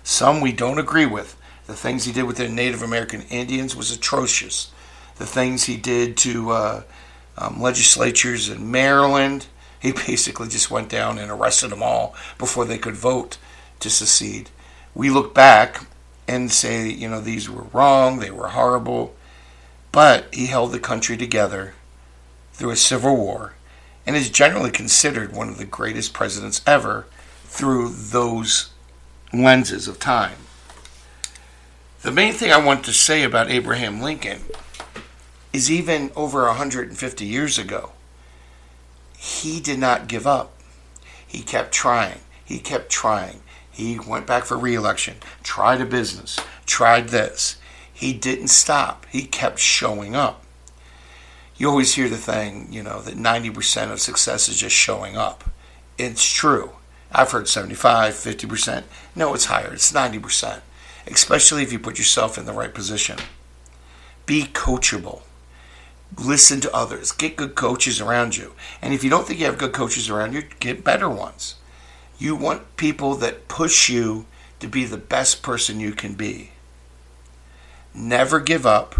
some 0.03 0.41
we 0.41 0.51
don't 0.51 0.79
agree 0.79 1.05
with. 1.05 1.35
The 1.65 1.73
things 1.73 2.05
he 2.05 2.11
did 2.11 2.23
with 2.23 2.37
the 2.37 2.49
Native 2.49 2.81
American 2.81 3.21
Indians 3.23 3.75
was 3.75 3.91
atrocious. 3.91 4.71
The 5.15 5.25
things 5.25 5.63
he 5.63 5.77
did 5.77 6.17
to 6.17 6.51
uh, 6.51 6.83
um, 7.37 7.61
legislatures 7.61 8.49
in 8.49 8.69
Maryland, 8.69 9.47
he 9.79 9.91
basically 10.07 10.47
just 10.47 10.69
went 10.69 10.89
down 10.89 11.17
and 11.17 11.31
arrested 11.31 11.69
them 11.69 11.81
all 11.81 12.15
before 12.37 12.65
they 12.65 12.77
could 12.77 12.95
vote 12.95 13.37
to 13.79 13.89
secede. 13.89 14.49
We 14.93 15.09
look 15.09 15.33
back 15.33 15.85
and 16.27 16.51
say, 16.51 16.89
you 16.89 17.09
know, 17.09 17.21
these 17.21 17.49
were 17.49 17.63
wrong, 17.73 18.19
they 18.19 18.31
were 18.31 18.49
horrible, 18.49 19.15
but 19.91 20.33
he 20.33 20.47
held 20.47 20.71
the 20.71 20.79
country 20.79 21.17
together 21.17 21.73
through 22.53 22.71
a 22.71 22.75
civil 22.75 23.15
war 23.15 23.53
and 24.05 24.15
is 24.15 24.29
generally 24.29 24.71
considered 24.71 25.35
one 25.35 25.49
of 25.49 25.57
the 25.57 25.65
greatest 25.65 26.13
presidents 26.13 26.61
ever 26.65 27.05
through 27.45 27.89
those 27.89 28.71
lenses 29.31 29.87
of 29.87 29.99
time. 29.99 30.37
The 32.01 32.11
main 32.11 32.33
thing 32.33 32.51
I 32.51 32.63
want 32.63 32.83
to 32.85 32.93
say 32.93 33.23
about 33.23 33.49
Abraham 33.49 34.01
Lincoln 34.01 34.41
is 35.53 35.71
even 35.71 36.11
over 36.15 36.43
150 36.43 37.25
years 37.25 37.57
ago, 37.57 37.91
he 39.17 39.61
did 39.61 39.79
not 39.79 40.07
give 40.07 40.27
up. 40.27 40.51
He 41.25 41.41
kept 41.41 41.71
trying. 41.71 42.19
He 42.43 42.59
kept 42.59 42.89
trying. 42.89 43.42
He 43.73 43.99
went 43.99 44.25
back 44.25 44.45
for 44.45 44.57
reelection, 44.57 45.17
tried 45.43 45.81
a 45.81 45.85
business, 45.85 46.39
tried 46.65 47.09
this. 47.09 47.57
He 47.91 48.13
didn't 48.13 48.47
stop. 48.47 49.05
He 49.09 49.25
kept 49.25 49.59
showing 49.59 50.15
up 50.15 50.43
you 51.55 51.69
always 51.69 51.93
hear 51.95 52.09
the 52.09 52.17
thing, 52.17 52.67
you 52.71 52.83
know, 52.83 53.01
that 53.01 53.15
90% 53.15 53.91
of 53.91 54.01
success 54.01 54.49
is 54.49 54.57
just 54.57 54.75
showing 54.75 55.15
up. 55.15 55.43
It's 55.97 56.23
true. 56.25 56.71
I've 57.11 57.31
heard 57.31 57.47
75, 57.47 58.13
50%. 58.13 58.83
No, 59.15 59.33
it's 59.33 59.45
higher. 59.45 59.71
It's 59.73 59.91
90%, 59.91 60.61
especially 61.07 61.61
if 61.61 61.71
you 61.71 61.77
put 61.77 61.99
yourself 61.99 62.37
in 62.37 62.45
the 62.45 62.53
right 62.53 62.73
position. 62.73 63.19
Be 64.25 64.43
coachable. 64.45 65.21
Listen 66.17 66.59
to 66.61 66.75
others. 66.75 67.11
Get 67.11 67.35
good 67.35 67.55
coaches 67.55 68.01
around 68.01 68.35
you. 68.35 68.53
And 68.81 68.93
if 68.93 69.03
you 69.03 69.09
don't 69.09 69.27
think 69.27 69.39
you 69.39 69.45
have 69.45 69.57
good 69.57 69.73
coaches 69.73 70.09
around 70.09 70.33
you, 70.33 70.43
get 70.59 70.83
better 70.83 71.09
ones. 71.09 71.55
You 72.17 72.35
want 72.35 72.77
people 72.77 73.15
that 73.15 73.47
push 73.47 73.89
you 73.89 74.25
to 74.59 74.67
be 74.67 74.85
the 74.85 74.97
best 74.97 75.41
person 75.41 75.79
you 75.79 75.93
can 75.93 76.13
be. 76.13 76.51
Never 77.93 78.39
give 78.39 78.65
up. 78.65 78.95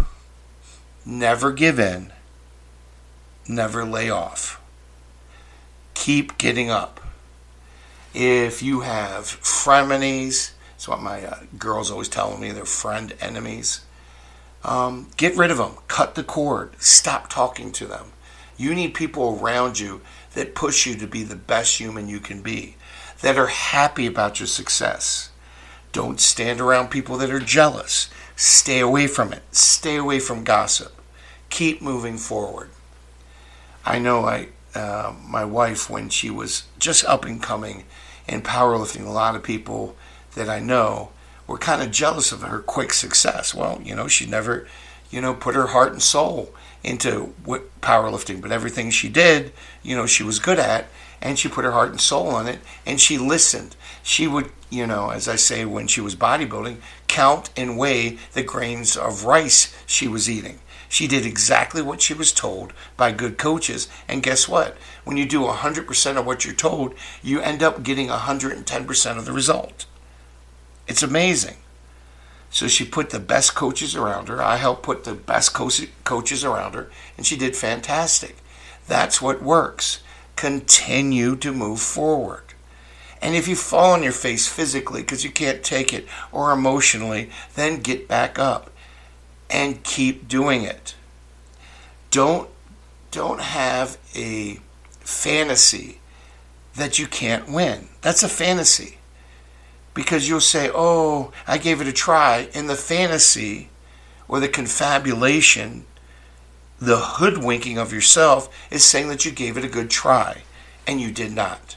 Never 1.06 1.52
give 1.52 1.78
in 1.78 2.12
never 3.48 3.84
lay 3.84 4.10
off. 4.10 4.60
Keep 5.94 6.38
getting 6.38 6.70
up. 6.70 7.00
If 8.12 8.62
you 8.62 8.80
have 8.80 9.24
frenemies, 9.24 10.52
that's 10.72 10.88
what 10.88 11.02
my 11.02 11.24
uh, 11.24 11.40
girls 11.58 11.90
always 11.90 12.08
telling 12.08 12.40
me, 12.40 12.52
they're 12.52 12.64
friend 12.64 13.14
enemies. 13.20 13.80
Um, 14.62 15.08
get 15.16 15.36
rid 15.36 15.50
of 15.50 15.58
them. 15.58 15.76
Cut 15.88 16.14
the 16.14 16.24
cord. 16.24 16.72
Stop 16.78 17.28
talking 17.28 17.72
to 17.72 17.86
them. 17.86 18.12
You 18.56 18.74
need 18.74 18.94
people 18.94 19.38
around 19.40 19.80
you 19.80 20.00
that 20.34 20.54
push 20.54 20.86
you 20.86 20.94
to 20.96 21.06
be 21.06 21.24
the 21.24 21.36
best 21.36 21.78
human 21.78 22.08
you 22.08 22.20
can 22.20 22.40
be, 22.40 22.76
that 23.24 23.38
are 23.38 23.46
happy 23.46 24.04
about 24.04 24.38
your 24.38 24.46
success. 24.46 25.30
Don't 25.92 26.20
stand 26.20 26.60
around 26.60 26.90
people 26.90 27.16
that 27.16 27.30
are 27.30 27.40
jealous. 27.40 28.10
Stay 28.36 28.80
away 28.80 29.06
from 29.06 29.32
it. 29.32 29.42
Stay 29.50 29.96
away 29.96 30.20
from 30.20 30.44
gossip. 30.44 30.92
Keep 31.48 31.80
moving 31.80 32.18
forward. 32.18 32.68
I 33.82 33.98
know 33.98 34.26
I 34.26 34.48
uh, 34.74 35.14
my 35.26 35.42
wife 35.42 35.88
when 35.88 36.10
she 36.10 36.28
was 36.28 36.64
just 36.78 37.02
up 37.06 37.24
and 37.24 37.42
coming 37.42 37.84
in 38.28 38.42
powerlifting. 38.42 39.06
A 39.06 39.10
lot 39.10 39.34
of 39.34 39.42
people 39.42 39.96
that 40.34 40.50
I 40.50 40.60
know 40.60 41.08
were 41.46 41.56
kind 41.56 41.80
of 41.80 41.90
jealous 41.90 42.30
of 42.30 42.42
her 42.42 42.58
quick 42.58 42.92
success. 42.92 43.54
Well, 43.54 43.80
you 43.82 43.94
know, 43.94 44.06
she 44.06 44.26
never, 44.26 44.68
you 45.10 45.22
know, 45.22 45.32
put 45.32 45.54
her 45.54 45.68
heart 45.68 45.92
and 45.92 46.02
soul 46.02 46.54
into 46.82 47.32
powerlifting, 47.80 48.42
but 48.42 48.52
everything 48.52 48.90
she 48.90 49.08
did, 49.08 49.54
you 49.82 49.96
know, 49.96 50.04
she 50.04 50.22
was 50.22 50.38
good 50.38 50.58
at, 50.58 50.88
and 51.24 51.38
she 51.38 51.48
put 51.48 51.64
her 51.64 51.72
heart 51.72 51.90
and 51.90 52.00
soul 52.00 52.28
on 52.28 52.46
it, 52.46 52.60
and 52.86 53.00
she 53.00 53.18
listened. 53.18 53.74
She 54.02 54.28
would, 54.28 54.52
you 54.70 54.86
know, 54.86 55.10
as 55.10 55.26
I 55.26 55.36
say, 55.36 55.64
when 55.64 55.88
she 55.88 56.02
was 56.02 56.14
bodybuilding, 56.14 56.76
count 57.08 57.50
and 57.56 57.78
weigh 57.78 58.18
the 58.34 58.42
grains 58.42 58.96
of 58.96 59.24
rice 59.24 59.74
she 59.86 60.06
was 60.06 60.28
eating. 60.28 60.60
She 60.88 61.08
did 61.08 61.26
exactly 61.26 61.82
what 61.82 62.02
she 62.02 62.14
was 62.14 62.30
told 62.30 62.72
by 62.96 63.10
good 63.10 63.38
coaches. 63.38 63.88
And 64.06 64.22
guess 64.22 64.48
what? 64.48 64.76
When 65.02 65.16
you 65.16 65.26
do 65.26 65.40
100% 65.40 66.16
of 66.16 66.26
what 66.26 66.44
you're 66.44 66.54
told, 66.54 66.94
you 67.22 67.40
end 67.40 67.62
up 67.62 67.82
getting 67.82 68.08
110% 68.08 69.18
of 69.18 69.24
the 69.24 69.32
result. 69.32 69.86
It's 70.86 71.02
amazing. 71.02 71.56
So 72.50 72.68
she 72.68 72.84
put 72.84 73.10
the 73.10 73.18
best 73.18 73.56
coaches 73.56 73.96
around 73.96 74.28
her. 74.28 74.40
I 74.40 74.56
helped 74.56 74.84
put 74.84 75.02
the 75.02 75.14
best 75.14 75.54
coaches 75.54 76.44
around 76.44 76.74
her, 76.74 76.90
and 77.16 77.26
she 77.26 77.36
did 77.36 77.56
fantastic. 77.56 78.36
That's 78.86 79.20
what 79.20 79.42
works. 79.42 80.00
Continue 80.36 81.36
to 81.36 81.52
move 81.52 81.80
forward. 81.80 82.42
And 83.24 83.34
if 83.34 83.48
you 83.48 83.56
fall 83.56 83.94
on 83.94 84.02
your 84.02 84.12
face 84.12 84.46
physically 84.46 85.00
because 85.00 85.24
you 85.24 85.30
can't 85.30 85.62
take 85.62 85.94
it 85.94 86.06
or 86.30 86.52
emotionally, 86.52 87.30
then 87.54 87.80
get 87.80 88.06
back 88.06 88.38
up 88.38 88.70
and 89.48 89.82
keep 89.82 90.28
doing 90.28 90.62
it. 90.62 90.94
Don't 92.10 92.50
don't 93.10 93.40
have 93.40 93.96
a 94.14 94.58
fantasy 95.00 96.00
that 96.74 96.98
you 96.98 97.06
can't 97.06 97.48
win. 97.48 97.88
That's 98.02 98.22
a 98.22 98.28
fantasy. 98.28 98.98
Because 99.94 100.28
you'll 100.28 100.40
say, 100.40 100.68
"Oh, 100.74 101.32
I 101.46 101.56
gave 101.56 101.80
it 101.80 101.86
a 101.86 101.92
try." 101.92 102.50
In 102.52 102.66
the 102.66 102.76
fantasy 102.76 103.70
or 104.26 104.40
the 104.40 104.48
confabulation, 104.48 105.86
the 106.80 106.98
hoodwinking 106.98 107.78
of 107.78 107.92
yourself 107.92 108.48
is 108.70 108.84
saying 108.84 109.08
that 109.08 109.24
you 109.24 109.30
gave 109.30 109.56
it 109.56 109.64
a 109.64 109.68
good 109.68 109.90
try 109.90 110.42
and 110.86 111.00
you 111.00 111.10
did 111.10 111.32
not. 111.32 111.76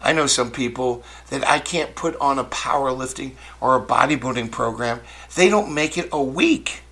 I 0.00 0.12
know 0.12 0.26
some 0.26 0.50
people 0.50 1.04
that 1.30 1.46
I 1.48 1.60
can't 1.60 1.94
put 1.94 2.16
on 2.16 2.38
a 2.38 2.44
powerlifting 2.44 3.32
or 3.60 3.76
a 3.76 3.84
bodybuilding 3.84 4.50
program. 4.50 5.00
They 5.36 5.48
don't 5.48 5.72
make 5.72 5.96
it 5.96 6.08
a 6.12 6.22
week 6.22 6.82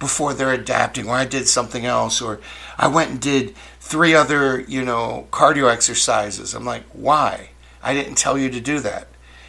before 0.00 0.34
they're 0.34 0.52
adapting, 0.52 1.08
or 1.08 1.14
I 1.14 1.26
did 1.26 1.46
something 1.46 1.86
else, 1.86 2.20
or 2.20 2.40
I 2.78 2.88
went 2.88 3.10
and 3.10 3.20
did 3.20 3.54
three 3.78 4.14
other, 4.14 4.60
you 4.60 4.84
know, 4.84 5.28
cardio 5.30 5.70
exercises. 5.70 6.54
I'm 6.54 6.64
like, 6.64 6.84
why? 6.92 7.50
I 7.82 7.94
didn't 7.94 8.16
tell 8.16 8.36
you 8.38 8.50
to 8.50 8.60
do 8.60 8.80
that. 8.80 9.08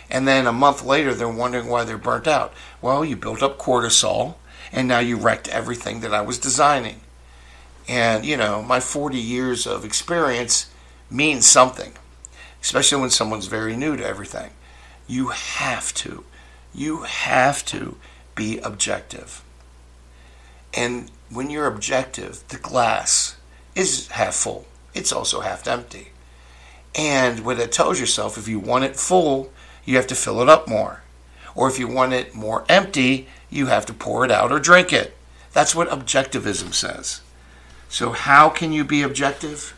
And 0.10 0.27
then 0.27 0.45
a 0.45 0.51
month 0.51 0.84
later, 0.84 1.13
they're 1.13 1.30
wondering 1.30 1.67
why 1.67 1.86
they're 1.86 1.97
burnt 1.97 2.27
out. 2.27 2.54
Well, 2.82 3.06
you 3.06 3.15
built 3.15 3.41
up 3.41 3.58
cortisol, 3.58 4.36
and 4.71 4.88
now 4.88 4.99
you 4.99 5.15
wrecked 5.15 5.47
everything 5.47 6.01
that 6.01 6.13
I 6.13 6.21
was 6.21 6.38
designing. 6.38 6.99
And, 7.87 8.25
you 8.25 8.37
know, 8.37 8.61
my 8.61 8.79
40 8.79 9.17
years 9.17 9.65
of 9.65 9.83
experience 9.83 10.69
means 11.09 11.45
something, 11.45 11.93
especially 12.61 13.01
when 13.01 13.09
someone's 13.09 13.47
very 13.47 13.75
new 13.75 13.97
to 13.97 14.05
everything. 14.05 14.51
You 15.07 15.29
have 15.29 15.93
to, 15.95 16.23
you 16.73 17.01
have 17.01 17.65
to 17.65 17.97
be 18.35 18.59
objective. 18.59 19.43
And 20.73 21.11
when 21.29 21.49
you're 21.49 21.67
objective, 21.67 22.43
the 22.47 22.57
glass 22.57 23.35
is 23.75 24.07
half 24.09 24.35
full. 24.35 24.65
it's 24.93 25.13
also 25.13 25.39
half 25.39 25.67
empty. 25.67 26.09
And 26.95 27.45
what 27.45 27.59
it 27.59 27.71
tells 27.71 27.99
yourself, 27.99 28.37
if 28.37 28.47
you 28.47 28.59
want 28.59 28.83
it 28.83 28.97
full, 28.97 29.51
you 29.85 29.95
have 29.95 30.07
to 30.07 30.15
fill 30.15 30.41
it 30.41 30.49
up 30.49 30.67
more. 30.67 31.01
Or 31.55 31.69
if 31.69 31.79
you 31.79 31.87
want 31.87 32.13
it 32.13 32.35
more 32.35 32.65
empty, 32.67 33.27
you 33.49 33.67
have 33.67 33.85
to 33.85 33.93
pour 33.93 34.25
it 34.25 34.31
out 34.31 34.51
or 34.51 34.59
drink 34.59 34.91
it. 34.91 35.15
That's 35.53 35.75
what 35.75 35.89
objectivism 35.89 36.73
says. 36.73 37.20
So, 37.91 38.13
how 38.13 38.47
can 38.47 38.71
you 38.71 38.86
be 38.86 39.01
objective? 39.01 39.75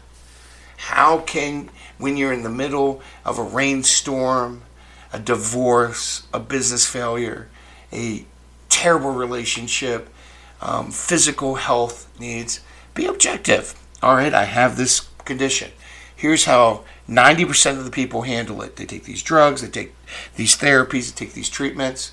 How 0.78 1.22
can, 1.22 1.72
when 1.98 2.16
you're 2.16 2.32
in 2.32 2.44
the 2.44 2.50
middle 2.50 3.02
of 3.26 3.40
a 3.40 3.44
rainstorm, 3.44 4.62
a 5.12 5.18
divorce, 5.18 6.22
a 6.32 6.40
business 6.40 6.86
failure, 6.86 7.50
a 7.92 8.24
terrible 8.70 9.14
relationship, 9.14 10.10
um, 10.62 10.92
physical 10.92 11.56
health 11.56 12.08
needs, 12.20 12.62
be 12.94 13.08
objective. 13.08 13.74
All 14.04 14.14
right, 14.14 14.34
I 14.34 14.44
have 14.44 14.78
this 14.78 15.00
condition. 15.26 15.72
Here's 16.16 16.46
how 16.46 16.84
90% 17.10 17.80
of 17.80 17.86
the 17.86 17.90
people 17.92 18.22
handle 18.22 18.62
it. 18.62 18.76
They 18.76 18.86
take 18.86 19.06
these 19.06 19.24
drugs, 19.24 19.64
they 19.64 19.70
take 19.70 19.96
these 20.36 20.56
therapies, 20.56 21.12
they 21.12 21.26
take 21.26 21.34
these 21.34 21.50
treatments. 21.50 22.12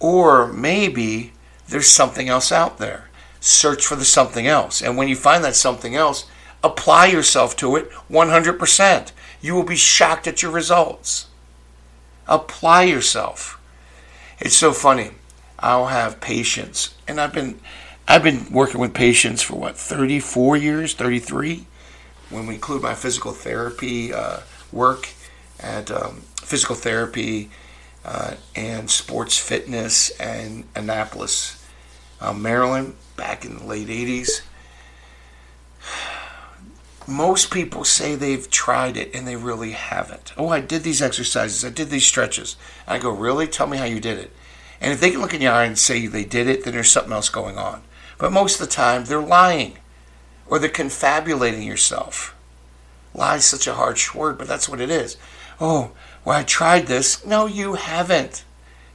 Or 0.00 0.52
maybe 0.52 1.32
there's 1.68 1.88
something 1.88 2.28
else 2.28 2.50
out 2.50 2.78
there. 2.78 3.07
Search 3.40 3.86
for 3.86 3.96
the 3.96 4.04
something 4.04 4.46
else. 4.46 4.82
And 4.82 4.96
when 4.96 5.08
you 5.08 5.16
find 5.16 5.44
that 5.44 5.54
something 5.54 5.94
else, 5.94 6.26
apply 6.62 7.06
yourself 7.06 7.56
to 7.56 7.76
it 7.76 7.90
100%. 8.10 9.12
You 9.40 9.54
will 9.54 9.62
be 9.62 9.76
shocked 9.76 10.26
at 10.26 10.42
your 10.42 10.50
results. 10.50 11.26
Apply 12.26 12.82
yourself. 12.82 13.60
It's 14.40 14.56
so 14.56 14.72
funny. 14.72 15.10
I'll 15.58 15.86
have 15.86 16.20
patients, 16.20 16.94
and 17.08 17.20
I've 17.20 17.32
been 17.32 17.58
I've 18.06 18.22
been 18.22 18.50
working 18.50 18.80
with 18.80 18.94
patients 18.94 19.42
for 19.42 19.56
what 19.56 19.76
34 19.76 20.56
years, 20.56 20.94
33. 20.94 21.66
When 22.30 22.46
we 22.46 22.54
include 22.54 22.82
my 22.82 22.94
physical 22.94 23.32
therapy 23.32 24.12
uh, 24.14 24.40
work 24.70 25.08
at 25.60 25.90
um, 25.90 26.22
physical 26.36 26.76
therapy 26.76 27.50
uh, 28.04 28.34
and 28.54 28.88
sports 28.90 29.36
fitness 29.38 30.10
and 30.20 30.64
Annapolis, 30.74 31.64
uh, 32.20 32.32
Maryland, 32.32 32.94
back 33.18 33.44
in 33.44 33.58
the 33.58 33.64
late 33.64 33.88
80s. 33.88 34.40
Most 37.06 37.50
people 37.50 37.84
say 37.84 38.14
they've 38.14 38.48
tried 38.48 38.96
it 38.96 39.14
and 39.14 39.26
they 39.26 39.36
really 39.36 39.72
haven't. 39.72 40.32
Oh, 40.38 40.48
I 40.48 40.60
did 40.60 40.82
these 40.82 41.02
exercises, 41.02 41.64
I 41.64 41.70
did 41.70 41.90
these 41.90 42.06
stretches. 42.06 42.56
I 42.86 42.98
go, 42.98 43.10
Really? 43.10 43.46
Tell 43.46 43.66
me 43.66 43.76
how 43.76 43.84
you 43.84 44.00
did 44.00 44.18
it. 44.18 44.30
And 44.80 44.92
if 44.92 45.00
they 45.00 45.10
can 45.10 45.20
look 45.20 45.34
in 45.34 45.42
your 45.42 45.52
eye 45.52 45.64
and 45.64 45.78
say 45.78 46.06
they 46.06 46.24
did 46.24 46.46
it, 46.46 46.64
then 46.64 46.72
there's 46.72 46.90
something 46.90 47.12
else 47.12 47.28
going 47.28 47.58
on. 47.58 47.82
But 48.16 48.32
most 48.32 48.60
of 48.60 48.66
the 48.66 48.72
time, 48.72 49.04
they're 49.04 49.20
lying 49.20 49.78
or 50.46 50.58
they're 50.58 50.68
confabulating 50.68 51.62
yourself. 51.62 52.34
Lie 53.14 53.36
is 53.36 53.44
such 53.44 53.66
a 53.66 53.74
harsh 53.74 54.14
word, 54.14 54.38
but 54.38 54.46
that's 54.46 54.68
what 54.68 54.80
it 54.80 54.90
is. 54.90 55.16
Oh, 55.60 55.90
well, 56.24 56.38
I 56.38 56.44
tried 56.44 56.86
this. 56.86 57.24
No, 57.26 57.46
you 57.46 57.74
haven't. 57.74 58.44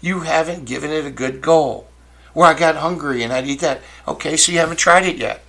You 0.02 0.22
haven't 0.22 0.66
given 0.66 0.92
it 0.92 1.06
a 1.06 1.12
good 1.12 1.42
goal. 1.42 1.88
Where 2.34 2.48
I 2.48 2.54
got 2.54 2.76
hungry 2.76 3.24
and 3.24 3.32
I'd 3.32 3.48
eat 3.48 3.60
that. 3.62 3.82
Okay, 4.08 4.36
so 4.38 4.52
you 4.52 4.60
haven't 4.60 4.78
tried 4.78 5.06
it 5.06 5.18
yet. 5.18 5.44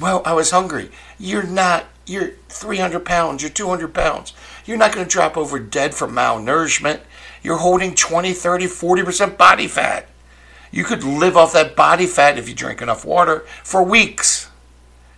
Well, 0.00 0.22
I 0.24 0.32
was 0.32 0.50
hungry. 0.50 0.90
You're 1.18 1.42
not. 1.42 1.86
You're 2.06 2.32
300 2.48 3.04
pounds. 3.04 3.42
You're 3.42 3.50
200 3.50 3.92
pounds. 3.92 4.32
You're 4.64 4.78
not 4.78 4.92
going 4.92 5.06
to 5.06 5.10
drop 5.10 5.36
over 5.36 5.58
dead 5.58 5.94
from 5.94 6.12
malnourishment. 6.12 7.00
You're 7.42 7.58
holding 7.58 7.94
20, 7.94 8.32
30, 8.32 8.66
40% 8.66 9.36
body 9.36 9.66
fat. 9.66 10.08
You 10.72 10.84
could 10.84 11.02
live 11.02 11.36
off 11.36 11.52
that 11.52 11.76
body 11.76 12.06
fat 12.06 12.38
if 12.38 12.48
you 12.48 12.54
drink 12.54 12.80
enough 12.80 13.04
water 13.04 13.40
for 13.62 13.82
weeks. 13.82 14.48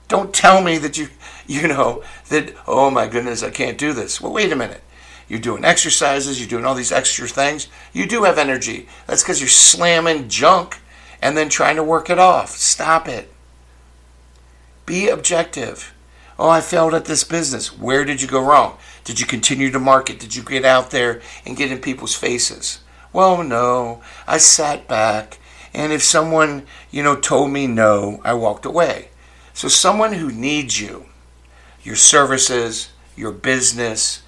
Don't 0.09 0.35
tell 0.35 0.63
me 0.63 0.79
that 0.79 0.99
you, 0.99 1.09
you 1.47 1.69
know, 1.69 2.03
that, 2.29 2.55
oh 2.67 2.91
my 2.91 3.07
goodness, 3.07 3.43
I 3.43 3.51
can't 3.51 3.79
do 3.79 3.93
this. 3.93 4.21
Well, 4.21 4.33
wait 4.33 4.53
a 4.53 4.57
minute. 4.57 4.83
You're 5.33 5.41
doing 5.41 5.65
exercises, 5.65 6.39
you're 6.39 6.47
doing 6.47 6.67
all 6.67 6.75
these 6.75 6.93
extra 6.93 7.27
things. 7.27 7.69
You 7.95 8.07
do 8.07 8.25
have 8.25 8.37
energy. 8.37 8.87
That's 9.07 9.23
because 9.23 9.41
you're 9.41 9.49
slamming 9.49 10.29
junk 10.29 10.79
and 11.23 11.39
then 11.39 11.49
trying 11.49 11.77
to 11.77 11.83
work 11.83 12.11
it 12.11 12.19
off. 12.19 12.51
Stop 12.51 13.09
it. 13.09 13.33
Be 14.85 15.09
objective. 15.09 15.95
Oh, 16.39 16.51
I 16.51 16.61
failed 16.61 16.93
at 16.93 17.07
this 17.07 17.25
business. 17.25 17.79
Where 17.79 18.05
did 18.05 18.21
you 18.21 18.29
go 18.29 18.45
wrong? 18.45 18.77
Did 19.05 19.21
you 19.21 19.27
continue 19.27 19.71
to 19.71 19.79
market? 19.79 20.21
Did 20.21 20.37
you 20.37 20.43
get 20.43 20.67
out 20.67 20.91
there 20.91 21.23
and 21.47 21.57
get 21.57 21.73
in 21.73 21.79
people's 21.79 22.15
faces? 22.15 22.81
Well, 23.11 23.43
no. 23.43 24.03
I 24.27 24.37
sat 24.37 24.87
back 24.87 25.39
and 25.73 25.95
if 25.95 26.03
someone, 26.03 26.67
you 26.91 27.03
know, 27.03 27.17
told 27.17 27.51
me 27.51 27.67
no, 27.67 28.21
I 28.23 28.35
walked 28.35 28.67
away. 28.67 29.09
So 29.55 29.69
someone 29.69 30.13
who 30.13 30.31
needs 30.31 30.79
you, 30.79 31.07
your 31.83 31.97
services, 31.97 32.91
your 33.17 33.33
business, 33.33 34.22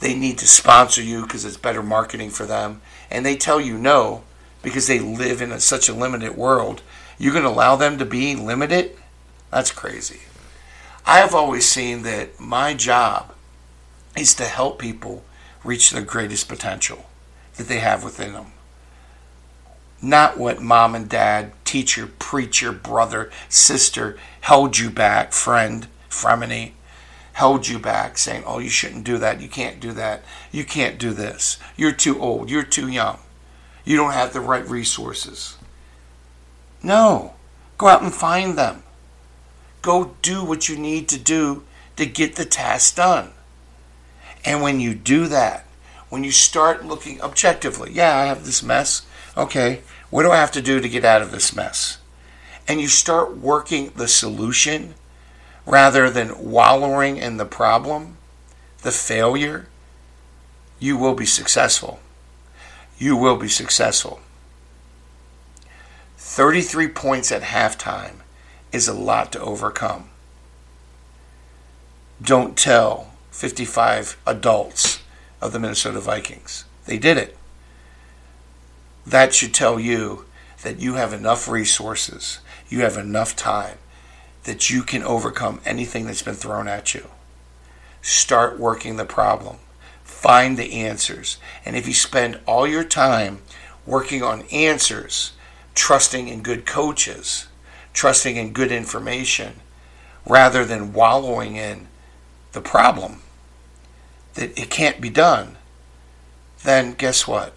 they 0.00 0.14
need 0.14 0.38
to 0.38 0.46
sponsor 0.46 1.02
you 1.02 1.22
because 1.22 1.44
it's 1.44 1.56
better 1.56 1.82
marketing 1.82 2.30
for 2.30 2.46
them, 2.46 2.80
and 3.10 3.24
they 3.24 3.36
tell 3.36 3.60
you 3.60 3.76
no 3.76 4.22
because 4.62 4.86
they 4.86 4.98
live 4.98 5.40
in 5.40 5.52
a, 5.52 5.60
such 5.60 5.88
a 5.88 5.94
limited 5.94 6.36
world, 6.36 6.82
you're 7.18 7.32
going 7.32 7.44
to 7.44 7.50
allow 7.50 7.76
them 7.76 7.98
to 7.98 8.04
be 8.04 8.34
limited? 8.34 8.96
That's 9.50 9.70
crazy. 9.70 10.20
I 11.06 11.18
have 11.18 11.34
always 11.34 11.66
seen 11.66 12.02
that 12.02 12.38
my 12.38 12.74
job 12.74 13.34
is 14.16 14.34
to 14.34 14.44
help 14.44 14.78
people 14.78 15.24
reach 15.64 15.90
their 15.90 16.02
greatest 16.02 16.48
potential 16.48 17.06
that 17.56 17.68
they 17.68 17.78
have 17.78 18.04
within 18.04 18.32
them 18.32 18.52
not 20.00 20.38
what 20.38 20.62
mom 20.62 20.94
and 20.94 21.08
dad, 21.08 21.52
teacher, 21.64 22.06
preacher, 22.06 22.72
brother, 22.72 23.30
sister 23.48 24.16
held 24.42 24.78
you 24.78 24.90
back, 24.90 25.32
friend, 25.32 25.86
frenemy, 26.08 26.72
held 27.38 27.68
you 27.68 27.78
back, 27.78 28.18
saying, 28.18 28.42
Oh, 28.44 28.58
you 28.58 28.68
shouldn't 28.68 29.04
do 29.04 29.16
that. 29.18 29.40
You 29.40 29.48
can't 29.48 29.78
do 29.78 29.92
that. 29.92 30.24
You 30.50 30.64
can't 30.64 30.98
do 30.98 31.12
this. 31.12 31.56
You're 31.76 31.92
too 31.92 32.20
old. 32.20 32.50
You're 32.50 32.64
too 32.64 32.88
young. 32.88 33.20
You 33.84 33.96
don't 33.96 34.12
have 34.12 34.32
the 34.32 34.40
right 34.40 34.68
resources. 34.68 35.56
No. 36.82 37.34
Go 37.78 37.86
out 37.86 38.02
and 38.02 38.12
find 38.12 38.58
them. 38.58 38.82
Go 39.82 40.16
do 40.20 40.44
what 40.44 40.68
you 40.68 40.76
need 40.76 41.08
to 41.10 41.18
do 41.18 41.62
to 41.94 42.06
get 42.06 42.34
the 42.34 42.44
task 42.44 42.96
done. 42.96 43.30
And 44.44 44.60
when 44.60 44.80
you 44.80 44.96
do 44.96 45.28
that, 45.28 45.64
when 46.08 46.24
you 46.24 46.32
start 46.32 46.84
looking 46.84 47.20
objectively, 47.20 47.92
yeah, 47.92 48.16
I 48.16 48.24
have 48.24 48.46
this 48.46 48.64
mess 48.64 49.06
okay, 49.36 49.82
what 50.10 50.24
do 50.24 50.32
I 50.32 50.36
have 50.36 50.50
to 50.52 50.60
do 50.60 50.80
to 50.80 50.88
get 50.88 51.04
out 51.04 51.22
of 51.22 51.30
this 51.30 51.54
mess? 51.54 51.98
And 52.66 52.80
you 52.80 52.88
start 52.88 53.36
working 53.36 53.92
the 53.94 54.08
solution 54.08 54.94
rather 55.68 56.08
than 56.08 56.50
wallowing 56.50 57.18
in 57.18 57.36
the 57.36 57.44
problem, 57.44 58.16
the 58.82 58.90
failure, 58.90 59.66
you 60.78 60.96
will 60.96 61.14
be 61.14 61.26
successful. 61.26 62.00
You 62.96 63.16
will 63.16 63.36
be 63.36 63.48
successful. 63.48 64.20
33 66.16 66.88
points 66.88 67.30
at 67.30 67.42
halftime 67.42 68.20
is 68.72 68.88
a 68.88 68.94
lot 68.94 69.30
to 69.32 69.40
overcome. 69.40 70.08
Don't 72.20 72.56
tell 72.56 73.12
55 73.30 74.16
adults 74.26 75.00
of 75.40 75.52
the 75.52 75.60
Minnesota 75.60 76.00
Vikings. 76.00 76.64
They 76.86 76.98
did 76.98 77.18
it 77.18 77.36
that 79.08 79.34
should 79.34 79.54
tell 79.54 79.80
you 79.80 80.26
that 80.62 80.80
you 80.80 80.94
have 80.94 81.12
enough 81.12 81.48
resources, 81.48 82.40
you 82.68 82.80
have 82.80 82.96
enough 82.96 83.34
time 83.34 83.78
that 84.44 84.70
you 84.70 84.82
can 84.82 85.02
overcome 85.02 85.60
anything 85.64 86.06
that's 86.06 86.22
been 86.22 86.34
thrown 86.34 86.68
at 86.68 86.94
you. 86.94 87.08
Start 88.00 88.58
working 88.58 88.96
the 88.96 89.04
problem. 89.04 89.56
Find 90.04 90.56
the 90.56 90.72
answers. 90.72 91.38
And 91.64 91.76
if 91.76 91.86
you 91.86 91.94
spend 91.94 92.40
all 92.46 92.66
your 92.66 92.84
time 92.84 93.42
working 93.86 94.22
on 94.22 94.42
answers, 94.52 95.32
trusting 95.74 96.28
in 96.28 96.42
good 96.42 96.66
coaches, 96.66 97.46
trusting 97.92 98.36
in 98.36 98.52
good 98.52 98.72
information, 98.72 99.54
rather 100.26 100.64
than 100.64 100.92
wallowing 100.92 101.56
in 101.56 101.88
the 102.52 102.60
problem 102.60 103.22
that 104.34 104.58
it 104.58 104.70
can't 104.70 105.00
be 105.00 105.10
done, 105.10 105.56
then 106.62 106.92
guess 106.94 107.26
what? 107.26 107.54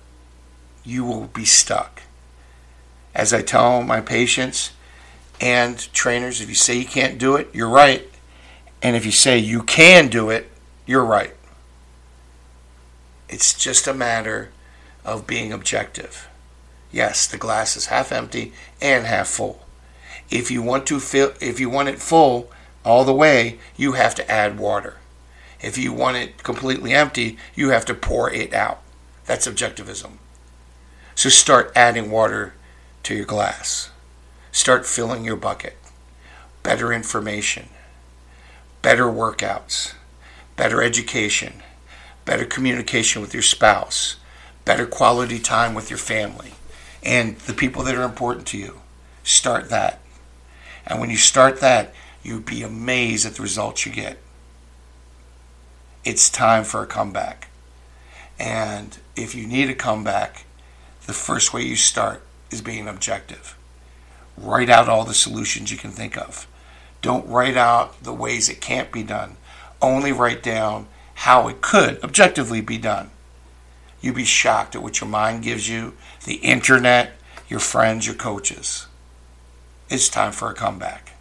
you 0.83 1.03
will 1.03 1.27
be 1.27 1.45
stuck. 1.45 2.03
As 3.13 3.33
I 3.33 3.41
tell 3.41 3.83
my 3.83 4.01
patients 4.01 4.71
and 5.41 5.91
trainers, 5.91 6.39
if 6.39 6.47
you 6.47 6.55
say 6.55 6.77
you 6.77 6.85
can't 6.85 7.17
do 7.17 7.35
it, 7.35 7.49
you're 7.51 7.67
right. 7.67 8.07
And 8.83 8.95
if 8.95 9.05
you 9.05 9.11
say 9.11 9.39
you 9.39 9.63
can 9.63 10.07
do 10.07 10.29
it, 10.29 10.49
you're 10.85 11.03
right. 11.03 11.33
It's 13.27 13.53
just 13.53 13.87
a 13.87 13.93
matter 13.93 14.51
of 15.03 15.25
being 15.25 15.51
objective. 15.51 16.29
Yes, 16.91 17.25
the 17.25 17.37
glass 17.37 17.75
is 17.75 17.87
half 17.87 18.11
empty 18.11 18.53
and 18.81 19.05
half 19.05 19.27
full. 19.27 19.65
If 20.29 20.51
you 20.51 20.61
want 20.61 20.85
to 20.87 20.99
fill 20.99 21.33
if 21.41 21.59
you 21.59 21.69
want 21.69 21.89
it 21.89 21.99
full 21.99 22.51
all 22.85 23.03
the 23.03 23.13
way, 23.13 23.59
you 23.75 23.93
have 23.93 24.13
to 24.15 24.31
add 24.31 24.59
water. 24.59 24.97
If 25.61 25.77
you 25.77 25.93
want 25.93 26.17
it 26.17 26.43
completely 26.43 26.93
empty, 26.93 27.37
you 27.55 27.69
have 27.69 27.85
to 27.85 27.93
pour 27.93 28.31
it 28.31 28.53
out. 28.53 28.81
That's 29.25 29.47
objectivism. 29.47 30.13
So 31.15 31.29
start 31.29 31.71
adding 31.75 32.11
water 32.11 32.53
to 33.03 33.15
your 33.15 33.25
glass. 33.25 33.90
Start 34.51 34.85
filling 34.85 35.25
your 35.25 35.35
bucket. 35.37 35.77
Better 36.63 36.93
information. 36.93 37.69
better 38.81 39.05
workouts, 39.05 39.93
better 40.55 40.81
education, 40.81 41.61
better 42.25 42.45
communication 42.45 43.21
with 43.21 43.33
your 43.33 43.43
spouse, 43.43 44.15
better 44.65 44.85
quality 44.85 45.39
time 45.39 45.73
with 45.73 45.89
your 45.89 45.99
family 45.99 46.53
and 47.03 47.37
the 47.39 47.53
people 47.53 47.83
that 47.83 47.95
are 47.95 48.03
important 48.03 48.47
to 48.47 48.57
you. 48.57 48.79
Start 49.23 49.69
that. 49.69 49.99
And 50.85 50.99
when 50.99 51.09
you 51.09 51.17
start 51.17 51.59
that, 51.61 51.93
you'd 52.23 52.45
be 52.45 52.63
amazed 52.63 53.25
at 53.25 53.35
the 53.35 53.43
results 53.43 53.85
you 53.85 53.91
get. 53.91 54.17
It's 56.03 56.29
time 56.29 56.63
for 56.63 56.81
a 56.81 56.87
comeback. 56.87 57.49
And 58.39 58.97
if 59.15 59.35
you 59.35 59.45
need 59.45 59.69
a 59.69 59.75
comeback, 59.75 60.45
the 61.05 61.13
first 61.13 61.53
way 61.53 61.61
you 61.63 61.75
start 61.75 62.23
is 62.49 62.61
being 62.61 62.87
objective. 62.87 63.55
Write 64.41 64.69
out 64.69 64.89
all 64.89 65.05
the 65.05 65.13
solutions 65.13 65.71
you 65.71 65.77
can 65.77 65.91
think 65.91 66.17
of. 66.17 66.47
Don't 67.01 67.27
write 67.27 67.57
out 67.57 68.03
the 68.03 68.13
ways 68.13 68.49
it 68.49 68.59
can't 68.59 68.91
be 68.91 69.03
done. 69.03 69.37
Only 69.81 70.11
write 70.11 70.41
down 70.41 70.87
how 71.13 71.47
it 71.47 71.61
could 71.61 72.03
objectively 72.03 72.61
be 72.61 72.77
done. 72.77 73.11
You'd 74.01 74.15
be 74.15 74.25
shocked 74.25 74.75
at 74.75 74.81
what 74.81 74.99
your 74.99 75.09
mind 75.09 75.43
gives 75.43 75.69
you, 75.69 75.93
the 76.25 76.35
internet, 76.35 77.13
your 77.47 77.59
friends, 77.59 78.07
your 78.07 78.15
coaches. 78.15 78.87
It's 79.89 80.09
time 80.09 80.31
for 80.31 80.49
a 80.49 80.55
comeback. 80.55 81.13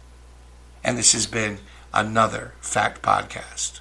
And 0.83 0.97
this 0.97 1.13
has 1.13 1.27
been 1.27 1.59
another 1.93 2.53
Fact 2.61 3.03
Podcast. 3.03 3.80